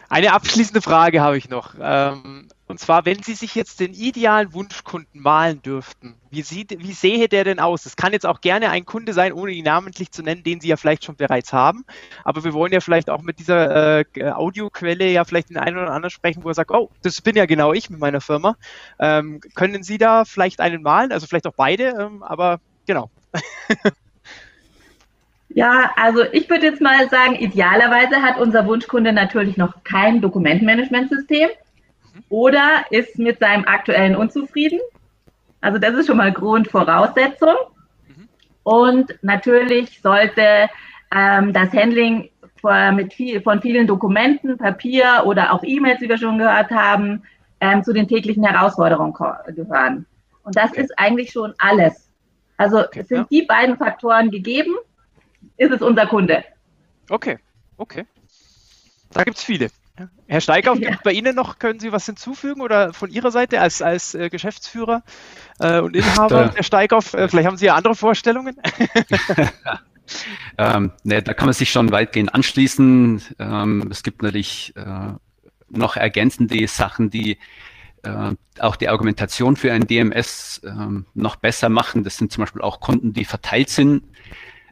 eine 0.09 0.33
abschließende 0.33 0.81
Frage 0.81 1.21
habe 1.21 1.37
ich 1.37 1.49
noch. 1.49 1.75
Ähm, 1.79 2.47
und 2.67 2.80
zwar, 2.80 3.06
wenn 3.06 3.23
Sie 3.23 3.34
sich 3.34 3.56
jetzt 3.56 3.80
den 3.80 3.93
idealen 3.93 4.53
Wunschkunden 4.53 5.21
malen 5.21 5.62
dürften, 5.62 6.15
wie, 6.30 6.41
sieht, 6.41 6.77
wie 6.80 6.91
sehe 6.91 7.30
der 7.30 7.45
denn 7.45 7.60
aus? 7.60 7.86
Es 7.86 7.95
kann 7.95 8.12
jetzt 8.12 8.25
auch 8.25 8.41
gerne 8.41 8.69
ein 8.69 8.86
Kunde 8.86 9.13
sein, 9.13 9.32
ohne 9.32 9.51
ihn 9.51 9.63
namentlich 9.63 10.12
zu 10.12 10.21
nennen, 10.21 10.43
den 10.43 10.60
Sie 10.60 10.67
ja 10.67 10.75
vielleicht 10.75 11.06
schon 11.06 11.15
bereits 11.15 11.53
haben. 11.53 11.86
Aber 12.25 12.43
wir 12.43 12.53
wollen 12.53 12.73
ja 12.73 12.82
vielleicht 12.82 13.10
auch 13.10 13.21
mit 13.21 13.39
dieser 13.39 13.99
äh, 13.99 14.32
Audioquelle 14.32 15.10
ja 15.10 15.23
vielleicht 15.23 15.49
den 15.49 15.58
einen 15.58 15.77
oder 15.77 15.91
anderen 15.91 16.10
sprechen, 16.10 16.43
wo 16.43 16.49
er 16.49 16.56
sagt, 16.56 16.71
oh, 16.71 16.89
das 17.03 17.21
bin 17.21 17.38
ja 17.38 17.45
genau 17.45 17.71
ich 17.71 17.89
mit 17.89 18.01
meiner 18.01 18.19
Firma. 18.19 18.58
Ähm, 18.99 19.39
können 19.56 19.84
Sie 19.84 19.97
da 19.97 20.25
vielleicht 20.25 20.60
einen 20.60 20.84
malen? 20.84 21.13
Also 21.13 21.25
vielleicht 21.25 21.47
auch 21.47 21.56
beide, 21.56 21.95
ähm, 21.97 22.21
aber 22.21 22.60
genau. 22.86 23.10
Ja, 25.49 25.91
also 25.95 26.23
ich 26.34 26.49
würde 26.49 26.67
jetzt 26.67 26.82
mal 26.82 27.10
sagen, 27.10 27.36
idealerweise 27.36 28.21
hat 28.21 28.38
unser 28.38 28.67
Wunschkunde 28.67 29.13
natürlich 29.13 29.56
noch 29.56 29.84
kein 29.86 30.21
Dokumentenmanagementsystem 30.21 31.49
oder 32.30 32.86
ist 32.89 33.17
mit 33.17 33.39
seinem 33.39 33.65
aktuellen 33.65 34.15
unzufrieden. 34.15 34.80
Also 35.62 35.80
das 35.80 35.93
ist 35.95 36.08
schon 36.08 36.17
mal 36.17 36.32
Grundvoraussetzung. 36.32 37.56
Mhm. 38.08 38.27
Und 38.63 39.15
natürlich 39.21 40.01
sollte 40.01 40.69
ähm, 41.13 41.53
das 41.53 41.71
Handling 41.71 42.30
von, 42.60 43.10
viel, 43.12 43.41
von 43.41 43.62
vielen 43.62 43.88
Dokumenten, 43.88 44.58
Papier 44.58 45.23
oder 45.25 45.53
auch 45.53 45.63
E-Mails, 45.63 46.01
wie 46.01 46.10
wir 46.10 46.17
schon 46.17 46.38
gehört 46.38 46.71
haben, 46.71 47.23
ähm, 47.60 47.84
zu 47.84 47.93
den 47.93 48.08
täglichen 48.08 48.43
Herausforderungen 48.43 49.13
gehören. 49.56 50.06
Und 50.43 50.56
das 50.56 50.71
okay. 50.71 50.82
ist 50.82 50.97
eigentlich 50.97 51.32
schon 51.32 51.53
alles. 51.58 52.10
Also 52.58 52.80
okay, 52.80 53.03
sind 53.03 53.17
ja. 53.17 53.27
die 53.30 53.41
beiden 53.43 53.77
Faktoren 53.77 54.32
gegeben, 54.32 54.75
ist 55.58 55.71
es 55.71 55.82
unser 55.82 56.08
Kunde. 56.08 56.43
Okay, 57.10 57.38
okay. 57.77 58.06
Da 59.12 59.23
gibt 59.23 59.38
es 59.38 59.43
viele. 59.43 59.69
Herr 60.27 60.41
Steighoff, 60.41 60.79
ja. 60.79 60.97
bei 61.03 61.12
Ihnen 61.12 61.36
noch, 61.36 61.60
können 61.60 61.79
Sie 61.79 61.91
was 61.91 62.05
hinzufügen 62.05 62.62
oder 62.62 62.93
von 62.93 63.10
Ihrer 63.10 63.31
Seite 63.31 63.62
als, 63.62 63.81
als 63.81 64.13
äh, 64.13 64.29
Geschäftsführer 64.29 65.03
äh, 65.60 65.79
und 65.79 65.95
Inhaber, 65.95 66.45
da, 66.45 66.53
Herr 66.53 66.63
Steighoff, 66.63 67.13
äh, 67.13 67.27
vielleicht 67.27 67.47
haben 67.47 67.57
Sie 67.57 67.65
ja 67.65 67.75
andere 67.75 67.95
Vorstellungen? 67.95 68.57
ähm, 70.57 70.91
ne, 71.03 71.21
da 71.21 71.33
kann 71.33 71.47
man 71.47 71.53
sich 71.53 71.71
schon 71.71 71.91
weitgehend 71.91 72.33
anschließen. 72.33 73.21
Ähm, 73.39 73.88
es 73.89 74.03
gibt 74.03 74.21
natürlich 74.21 74.73
äh, 74.75 75.13
noch 75.69 75.95
ergänzende 75.95 76.67
Sachen, 76.67 77.10
die 77.10 77.38
äh, 78.03 78.36
auch 78.60 78.75
die 78.75 78.89
Argumentation 78.89 79.55
für 79.55 79.73
ein 79.73 79.88
DMS 79.88 80.62
ähm, 80.63 81.05
noch 81.13 81.36
besser 81.38 81.69
machen. 81.69 82.03
Das 82.03 82.17
sind 82.17 82.31
zum 82.31 82.43
Beispiel 82.43 82.62
auch 82.62 82.79
Kunden, 82.79 83.13
die 83.13 83.25
verteilt 83.25 83.69
sind 83.69 84.03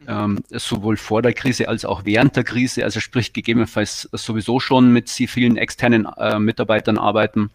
ähm, 0.06 0.42
sowohl 0.50 0.96
vor 0.96 1.22
der 1.22 1.32
Krise 1.32 1.68
als 1.68 1.84
auch 1.84 2.04
während 2.04 2.36
der 2.36 2.44
Krise, 2.44 2.84
also 2.84 3.00
sprich 3.00 3.32
gegebenenfalls 3.32 4.08
sowieso 4.12 4.60
schon 4.60 4.92
mit 4.92 5.10
vielen 5.10 5.56
externen 5.56 6.06
äh, 6.16 6.38
Mitarbeitern 6.38 6.98
arbeiten, 6.98 7.50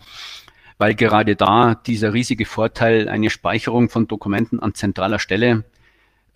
weil 0.78 0.96
gerade 0.96 1.36
da 1.36 1.76
dieser 1.76 2.14
riesige 2.14 2.46
Vorteil, 2.46 3.08
eine 3.08 3.30
Speicherung 3.30 3.90
von 3.90 4.08
Dokumenten 4.08 4.60
an 4.60 4.74
zentraler 4.74 5.20
Stelle, 5.20 5.64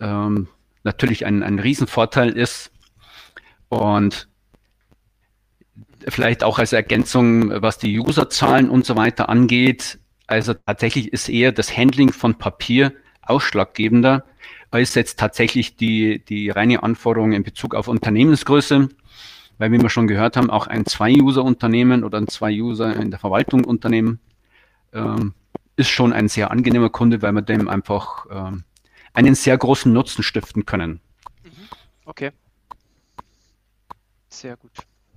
ähm, 0.00 0.48
natürlich 0.84 1.26
ein, 1.26 1.42
ein 1.42 1.58
Riesenvorteil 1.58 2.30
ist. 2.30 2.70
Und 3.68 4.28
vielleicht 6.08 6.44
auch 6.44 6.58
als 6.58 6.72
Ergänzung, 6.72 7.50
was 7.62 7.78
die 7.78 7.98
Userzahlen 7.98 8.70
und 8.70 8.86
so 8.86 8.96
weiter 8.96 9.28
angeht. 9.28 9.98
Also 10.26 10.54
tatsächlich 10.54 11.12
ist 11.12 11.28
eher 11.28 11.52
das 11.52 11.76
Handling 11.76 12.12
von 12.12 12.36
Papier 12.36 12.92
ausschlaggebender, 13.22 14.24
als 14.70 14.94
jetzt 14.94 15.18
tatsächlich 15.18 15.76
die, 15.76 16.24
die 16.24 16.50
reine 16.50 16.82
Anforderung 16.82 17.32
in 17.32 17.42
Bezug 17.42 17.74
auf 17.74 17.88
Unternehmensgröße. 17.88 18.88
Weil, 19.58 19.72
wie 19.72 19.80
wir 19.80 19.88
schon 19.88 20.06
gehört 20.06 20.36
haben, 20.36 20.50
auch 20.50 20.66
ein 20.66 20.84
Zwei-User-Unternehmen 20.84 22.04
oder 22.04 22.18
ein 22.18 22.28
Zwei-User 22.28 22.94
in 22.94 23.10
der 23.10 23.18
Verwaltung 23.18 23.64
Unternehmen 23.64 24.20
ähm, 24.92 25.32
ist 25.76 25.88
schon 25.88 26.12
ein 26.12 26.28
sehr 26.28 26.50
angenehmer 26.50 26.90
Kunde, 26.90 27.22
weil 27.22 27.32
wir 27.32 27.42
dem 27.42 27.68
einfach 27.68 28.26
ähm, 28.30 28.64
einen 29.14 29.34
sehr 29.34 29.56
großen 29.56 29.90
Nutzen 29.90 30.22
stiften 30.22 30.66
können. 30.66 31.00
Mhm. 31.42 31.68
Okay. 32.04 32.32
Sehr 34.28 34.56
gut. 34.56 34.72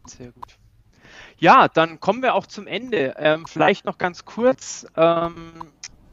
Sehr 0.05 0.31
gut. 0.31 0.57
Ja, 1.37 1.67
dann 1.67 1.99
kommen 1.99 2.21
wir 2.21 2.33
auch 2.33 2.47
zum 2.47 2.67
Ende. 2.67 3.15
Ähm, 3.17 3.45
vielleicht 3.45 3.85
noch 3.85 3.97
ganz 3.97 4.25
kurz. 4.25 4.85
Ähm, 4.95 5.35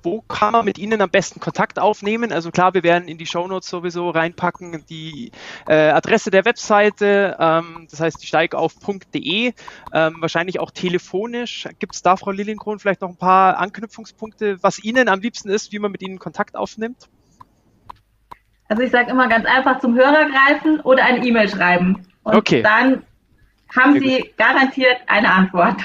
wo 0.07 0.21
kann 0.23 0.53
man 0.53 0.65
mit 0.65 0.79
Ihnen 0.79 1.03
am 1.03 1.11
besten 1.11 1.41
Kontakt 1.41 1.81
aufnehmen? 1.81 2.33
Also 2.33 2.53
klar, 2.53 2.75
wir 2.75 2.85
werden 2.85 3.09
in 3.09 3.19
die 3.19 3.27
Shownotes 3.27 3.69
sowieso 3.69 4.09
reinpacken 4.09 4.85
die 4.89 5.33
äh, 5.67 5.91
Adresse 5.91 6.31
der 6.31 6.45
Webseite, 6.45 7.37
ähm, 7.41 7.89
das 7.91 7.99
heißt 7.99 8.23
die 8.23 8.27
steigauf.de, 8.29 9.53
ähm, 9.93 10.17
wahrscheinlich 10.21 10.61
auch 10.61 10.71
telefonisch. 10.71 11.69
Gibt 11.81 11.97
es 11.97 12.03
da, 12.03 12.17
Frau 12.17 12.31
Lilienkron, 12.31 12.79
vielleicht 12.79 13.01
noch 13.01 13.09
ein 13.09 13.17
paar 13.17 13.59
Anknüpfungspunkte, 13.59 14.63
was 14.63 14.79
Ihnen 14.79 15.09
am 15.09 15.19
liebsten 15.19 15.49
ist, 15.49 15.73
wie 15.73 15.81
man 15.81 15.91
mit 15.91 16.03
Ihnen 16.03 16.21
Kontakt 16.21 16.55
aufnimmt? 16.55 17.09
Also 18.69 18.85
ich 18.85 18.93
sage 18.93 19.11
immer 19.11 19.29
ganz 19.29 19.45
einfach 19.45 19.81
zum 19.81 19.97
Hörer 19.97 20.31
greifen 20.31 20.81
oder 20.83 21.05
eine 21.05 21.27
E-Mail 21.27 21.49
schreiben. 21.49 22.07
Und 22.23 22.37
okay. 22.37 22.63
dann 22.63 23.03
haben 23.77 23.95
Sehr 23.95 24.03
Sie 24.03 24.21
gut. 24.23 24.37
garantiert 24.37 24.99
eine 25.09 25.33
Antwort. 25.33 25.79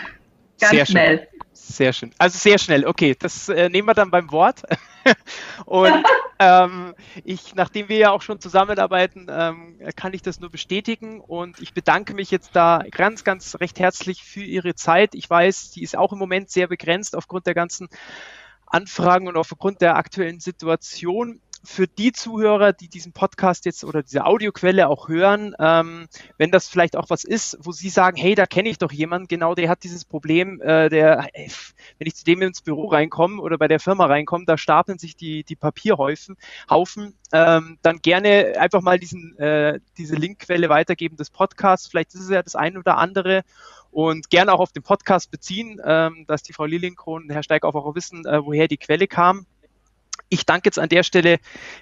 Ganz 0.60 0.74
Sehr 0.74 0.86
schnell. 0.86 1.18
Schön. 1.18 1.31
Sehr 1.72 1.94
schön. 1.94 2.12
Also 2.18 2.38
sehr 2.38 2.58
schnell. 2.58 2.86
Okay, 2.86 3.16
das 3.18 3.48
äh, 3.48 3.70
nehmen 3.70 3.88
wir 3.88 3.94
dann 3.94 4.12
beim 4.12 4.30
Wort. 4.32 4.64
und 5.66 6.04
ähm, 6.40 6.94
ich, 7.24 7.56
nachdem 7.56 7.88
wir 7.88 7.98
ja 7.98 8.12
auch 8.12 8.22
schon 8.22 8.42
zusammenarbeiten, 8.42 9.28
ähm, 9.30 9.80
kann 9.96 10.14
ich 10.14 10.22
das 10.22 10.40
nur 10.40 10.50
bestätigen. 10.50 11.22
Und 11.22 11.62
ich 11.62 11.74
bedanke 11.74 12.14
mich 12.14 12.30
jetzt 12.30 12.56
da 12.56 12.84
ganz, 12.92 13.24
ganz 13.24 13.56
recht 13.60 13.80
herzlich 13.80 14.24
für 14.24 14.44
Ihre 14.44 14.76
Zeit. 14.76 15.16
Ich 15.16 15.30
weiß, 15.30 15.72
die 15.72 15.84
ist 15.84 15.98
auch 15.98 16.12
im 16.12 16.20
Moment 16.20 16.50
sehr 16.50 16.68
begrenzt 16.68 17.16
aufgrund 17.16 17.48
der 17.48 17.54
ganzen 17.54 17.88
Anfragen 18.66 19.28
und 19.28 19.38
aufgrund 19.38 19.82
der 19.82 19.96
aktuellen 19.96 20.40
Situation 20.40 21.40
für 21.64 21.88
die 21.88 22.12
Zuhörer, 22.12 22.74
die 22.74 22.88
diesen 22.88 23.14
Podcast 23.14 23.66
jetzt 23.66 23.84
oder 23.84 24.02
diese 24.02 24.26
Audioquelle 24.26 24.88
auch 24.88 25.08
hören, 25.08 25.56
ähm, 25.60 26.08
wenn 26.38 26.52
das 26.52 26.68
vielleicht 26.68 26.96
auch 26.96 27.10
was 27.10 27.24
ist, 27.24 27.58
wo 27.62 27.72
sie 27.72 27.90
sagen, 27.90 28.18
hey, 28.18 28.36
da 28.36 28.46
kenne 28.46 28.70
ich 28.70 28.78
doch 28.78 28.92
jemanden, 28.92 29.28
genau, 29.28 29.54
der 29.54 29.70
hat 29.70 29.84
dieses 29.84 30.06
Problem, 30.06 30.60
äh, 30.62 30.90
der, 30.90 31.28
wenn 31.34 32.08
ich 32.08 32.16
zu 32.16 32.26
dem 32.26 32.42
ins 32.42 32.62
Büro 32.62 32.88
reinkomme 32.88 33.42
oder 33.42 33.58
bei 33.58 33.68
der 33.68 33.80
Firma 33.80 34.06
reinkomme, 34.06 34.46
da 34.46 34.58
stapeln 34.58 34.98
sich 34.98 35.16
die, 35.16 35.44
die 35.44 35.56
Papierhaufen, 35.56 36.36
Haufen, 36.70 37.16
ähm, 37.32 37.78
dann 37.82 38.00
gerne 38.00 38.54
einfach 38.58 38.82
mal 38.82 39.00
diesen, 39.00 39.38
äh, 39.38 39.80
diese 39.98 40.16
Linkquelle 40.16 40.70
weitergeben 40.70 41.18
des 41.18 41.30
Podcasts. 41.30 41.88
Vielleicht 41.88 42.14
ist 42.16 42.22
es 42.22 42.30
ja 42.30 42.42
das 42.42 42.56
ein 42.56 42.78
oder 42.78 42.98
andere 42.98 43.44
und 43.92 44.30
gerne 44.30 44.54
auch 44.54 44.60
auf 44.60 44.72
den 44.72 44.84
Podcast 44.84 45.32
beziehen, 45.32 45.80
ähm, 45.84 46.26
dass 46.28 46.44
die 46.44 46.54
Frau 46.54 46.66
Lilienkron, 46.66 47.30
Herr 47.30 47.44
Steig 47.44 47.64
auch 47.64 47.96
wissen, 47.96 48.26
äh, 48.26 48.44
woher 48.44 48.68
die 48.68 48.78
Quelle 48.78 49.08
kam. 49.08 49.46
Ich 50.34 50.46
danke 50.46 50.68
jetzt 50.68 50.80
an 50.80 50.88
der 50.88 51.04
Stelle 51.04 51.40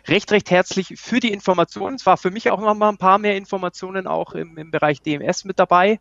recht, 0.08 0.32
recht 0.32 0.50
herzlich 0.50 0.96
für 0.96 1.20
die 1.20 1.32
Informationen. 1.32 1.98
Es 1.98 2.08
war 2.08 2.18
für 2.18 2.32
mich 2.32 2.50
auch 2.50 2.60
noch 2.60 2.74
mal 2.74 2.90
ein 2.90 2.98
paar 2.98 3.20
mehr 3.20 3.38
Informationen 3.38 4.08
auch 4.08 4.34
im, 4.34 4.58
im 4.58 4.72
Bereich 4.72 5.04
DMS 5.04 5.46
mit 5.46 5.60
dabei. 5.60 6.00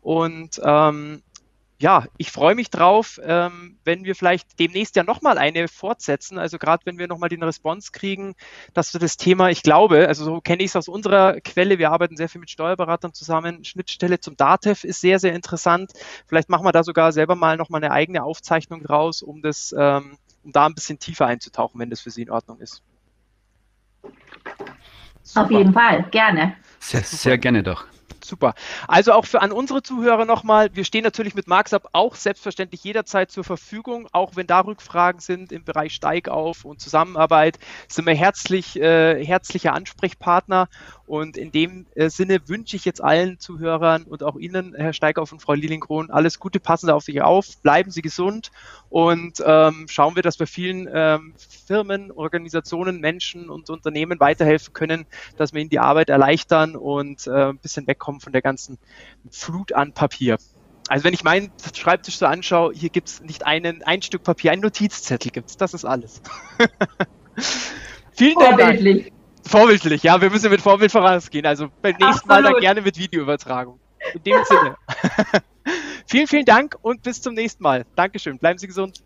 Und 0.00 0.58
ähm, 0.64 1.22
ja, 1.78 2.06
ich 2.16 2.32
freue 2.32 2.54
mich 2.54 2.70
drauf, 2.70 3.20
ähm, 3.22 3.76
wenn 3.84 4.04
wir 4.04 4.14
vielleicht 4.14 4.58
demnächst 4.58 4.96
ja 4.96 5.04
nochmal 5.04 5.36
eine 5.36 5.68
fortsetzen. 5.68 6.38
Also 6.38 6.56
gerade 6.56 6.86
wenn 6.86 6.96
wir 6.96 7.06
nochmal 7.06 7.28
den 7.28 7.42
Response 7.42 7.90
kriegen, 7.92 8.34
dass 8.72 8.94
wir 8.94 9.00
das 9.00 9.18
Thema, 9.18 9.50
ich 9.50 9.62
glaube, 9.62 10.08
also 10.08 10.24
so 10.24 10.40
kenne 10.40 10.62
ich 10.62 10.70
es 10.70 10.76
aus 10.76 10.88
unserer 10.88 11.38
Quelle, 11.42 11.78
wir 11.78 11.90
arbeiten 11.90 12.16
sehr 12.16 12.30
viel 12.30 12.40
mit 12.40 12.48
Steuerberatern 12.48 13.12
zusammen. 13.12 13.62
Schnittstelle 13.62 14.20
zum 14.20 14.38
DATEV 14.38 14.84
ist 14.84 15.02
sehr, 15.02 15.18
sehr 15.18 15.34
interessant. 15.34 15.92
Vielleicht 16.26 16.48
machen 16.48 16.64
wir 16.64 16.72
da 16.72 16.82
sogar 16.82 17.12
selber 17.12 17.34
mal 17.34 17.58
nochmal 17.58 17.84
eine 17.84 17.92
eigene 17.92 18.24
Aufzeichnung 18.24 18.82
draus, 18.82 19.20
um 19.20 19.42
das 19.42 19.74
ähm, 19.78 20.16
um 20.42 20.52
da 20.52 20.66
ein 20.66 20.74
bisschen 20.74 20.98
tiefer 20.98 21.26
einzutauchen, 21.26 21.80
wenn 21.80 21.90
das 21.90 22.00
für 22.00 22.10
Sie 22.10 22.22
in 22.22 22.30
Ordnung 22.30 22.60
ist. 22.60 22.82
Super. 25.22 25.44
Auf 25.44 25.50
jeden 25.50 25.72
Fall, 25.72 26.02
gerne. 26.10 26.56
Sehr, 26.78 27.02
sehr 27.02 27.38
gerne 27.38 27.62
doch. 27.62 27.84
Super. 28.30 28.54
Also 28.86 29.12
auch 29.12 29.26
für 29.26 29.42
an 29.42 29.50
unsere 29.50 29.82
Zuhörer 29.82 30.24
nochmal, 30.24 30.70
wir 30.72 30.84
stehen 30.84 31.02
natürlich 31.02 31.34
mit 31.34 31.48
MarxUp 31.48 31.88
auch 31.90 32.14
selbstverständlich 32.14 32.84
jederzeit 32.84 33.32
zur 33.32 33.42
Verfügung, 33.42 34.06
auch 34.12 34.36
wenn 34.36 34.46
da 34.46 34.60
Rückfragen 34.60 35.20
sind 35.20 35.50
im 35.50 35.64
Bereich 35.64 35.94
Steigauf 35.94 36.64
und 36.64 36.80
Zusammenarbeit, 36.80 37.58
sind 37.88 38.06
wir 38.06 38.14
herzlich, 38.14 38.80
äh, 38.80 39.24
herzlicher 39.24 39.72
Ansprechpartner 39.72 40.68
und 41.10 41.36
in 41.36 41.50
dem 41.50 41.86
äh, 41.96 42.08
Sinne 42.08 42.38
wünsche 42.46 42.76
ich 42.76 42.84
jetzt 42.84 43.02
allen 43.02 43.40
Zuhörern 43.40 44.04
und 44.04 44.22
auch 44.22 44.36
Ihnen, 44.36 44.76
Herr 44.76 44.92
Steigauf 44.92 45.32
und 45.32 45.42
Frau 45.42 45.54
Lilienkron, 45.54 46.08
alles 46.12 46.38
Gute, 46.38 46.60
passen 46.60 46.86
Sie 46.86 46.94
auf 46.94 47.02
sich 47.02 47.20
auf, 47.20 47.56
bleiben 47.64 47.90
Sie 47.90 48.00
gesund 48.00 48.52
und 48.90 49.42
ähm, 49.44 49.86
schauen 49.88 50.14
wir, 50.14 50.22
dass 50.22 50.38
wir 50.38 50.46
vielen 50.46 50.88
ähm, 50.92 51.34
Firmen, 51.66 52.12
Organisationen, 52.12 53.00
Menschen 53.00 53.50
und 53.50 53.70
Unternehmen 53.70 54.20
weiterhelfen 54.20 54.72
können, 54.72 55.04
dass 55.36 55.52
wir 55.52 55.60
ihnen 55.60 55.70
die 55.70 55.80
Arbeit 55.80 56.10
erleichtern 56.10 56.76
und 56.76 57.26
äh, 57.26 57.46
ein 57.46 57.58
bisschen 57.58 57.88
wegkommen 57.88 58.19
von 58.20 58.32
der 58.32 58.42
ganzen 58.42 58.78
Flut 59.30 59.72
an 59.72 59.92
Papier. 59.92 60.38
Also 60.88 61.04
wenn 61.04 61.14
ich 61.14 61.22
meinen 61.22 61.52
Schreibtisch 61.74 62.18
so 62.18 62.26
anschaue, 62.26 62.72
hier 62.74 62.90
gibt 62.90 63.08
es 63.08 63.20
nicht 63.20 63.46
einen, 63.46 63.82
ein 63.84 64.02
Stück 64.02 64.24
Papier, 64.24 64.52
ein 64.52 64.60
Notizzettel 64.60 65.30
gibt 65.30 65.50
es, 65.50 65.56
das 65.56 65.74
ist 65.74 65.84
alles. 65.84 66.20
Vielen 68.12 68.34
Dank. 68.38 69.12
Vorbildlich, 69.46 70.02
ja, 70.02 70.20
wir 70.20 70.30
müssen 70.30 70.50
mit 70.50 70.60
Vorbild 70.60 70.92
vorausgehen. 70.92 71.46
Also 71.46 71.68
beim 71.80 71.92
nächsten 71.92 72.06
Absolut. 72.06 72.28
Mal 72.28 72.42
dann 72.42 72.60
gerne 72.60 72.82
mit 72.82 72.98
Videoübertragung. 72.98 73.80
In 74.14 74.22
dem 74.22 74.44
Sinne. 74.44 74.76
vielen, 76.06 76.26
vielen 76.26 76.44
Dank 76.44 76.76
und 76.82 77.02
bis 77.02 77.22
zum 77.22 77.34
nächsten 77.34 77.62
Mal. 77.62 77.86
Dankeschön. 77.94 78.38
Bleiben 78.38 78.58
Sie 78.58 78.66
gesund. 78.66 79.02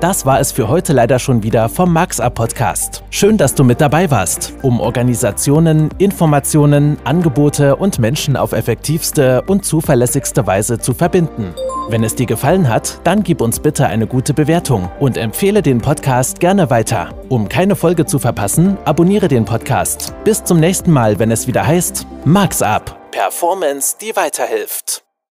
Das 0.00 0.24
war 0.24 0.40
es 0.40 0.50
für 0.50 0.68
heute 0.68 0.94
leider 0.94 1.18
schon 1.18 1.42
wieder 1.42 1.68
vom 1.68 1.92
MaxUp 1.92 2.34
Podcast. 2.34 3.04
Schön, 3.10 3.36
dass 3.36 3.54
du 3.54 3.64
mit 3.64 3.82
dabei 3.82 4.10
warst, 4.10 4.54
um 4.62 4.80
Organisationen, 4.80 5.90
Informationen, 5.98 6.96
Angebote 7.04 7.76
und 7.76 7.98
Menschen 7.98 8.34
auf 8.34 8.52
effektivste 8.52 9.42
und 9.42 9.66
zuverlässigste 9.66 10.46
Weise 10.46 10.78
zu 10.78 10.94
verbinden. 10.94 11.54
Wenn 11.90 12.02
es 12.02 12.14
dir 12.14 12.24
gefallen 12.24 12.70
hat, 12.70 12.98
dann 13.04 13.22
gib 13.22 13.42
uns 13.42 13.60
bitte 13.60 13.88
eine 13.88 14.06
gute 14.06 14.32
Bewertung 14.32 14.90
und 15.00 15.18
empfehle 15.18 15.60
den 15.60 15.82
Podcast 15.82 16.40
gerne 16.40 16.70
weiter. 16.70 17.10
Um 17.28 17.50
keine 17.50 17.76
Folge 17.76 18.06
zu 18.06 18.18
verpassen, 18.18 18.78
abonniere 18.86 19.28
den 19.28 19.44
Podcast. 19.44 20.14
Bis 20.24 20.42
zum 20.42 20.60
nächsten 20.60 20.92
Mal, 20.92 21.18
wenn 21.18 21.30
es 21.30 21.46
wieder 21.46 21.66
heißt 21.66 22.06
MaxUp. 22.24 22.96
Performance, 23.10 23.96
die 24.00 24.16
weiterhilft. 24.16 25.04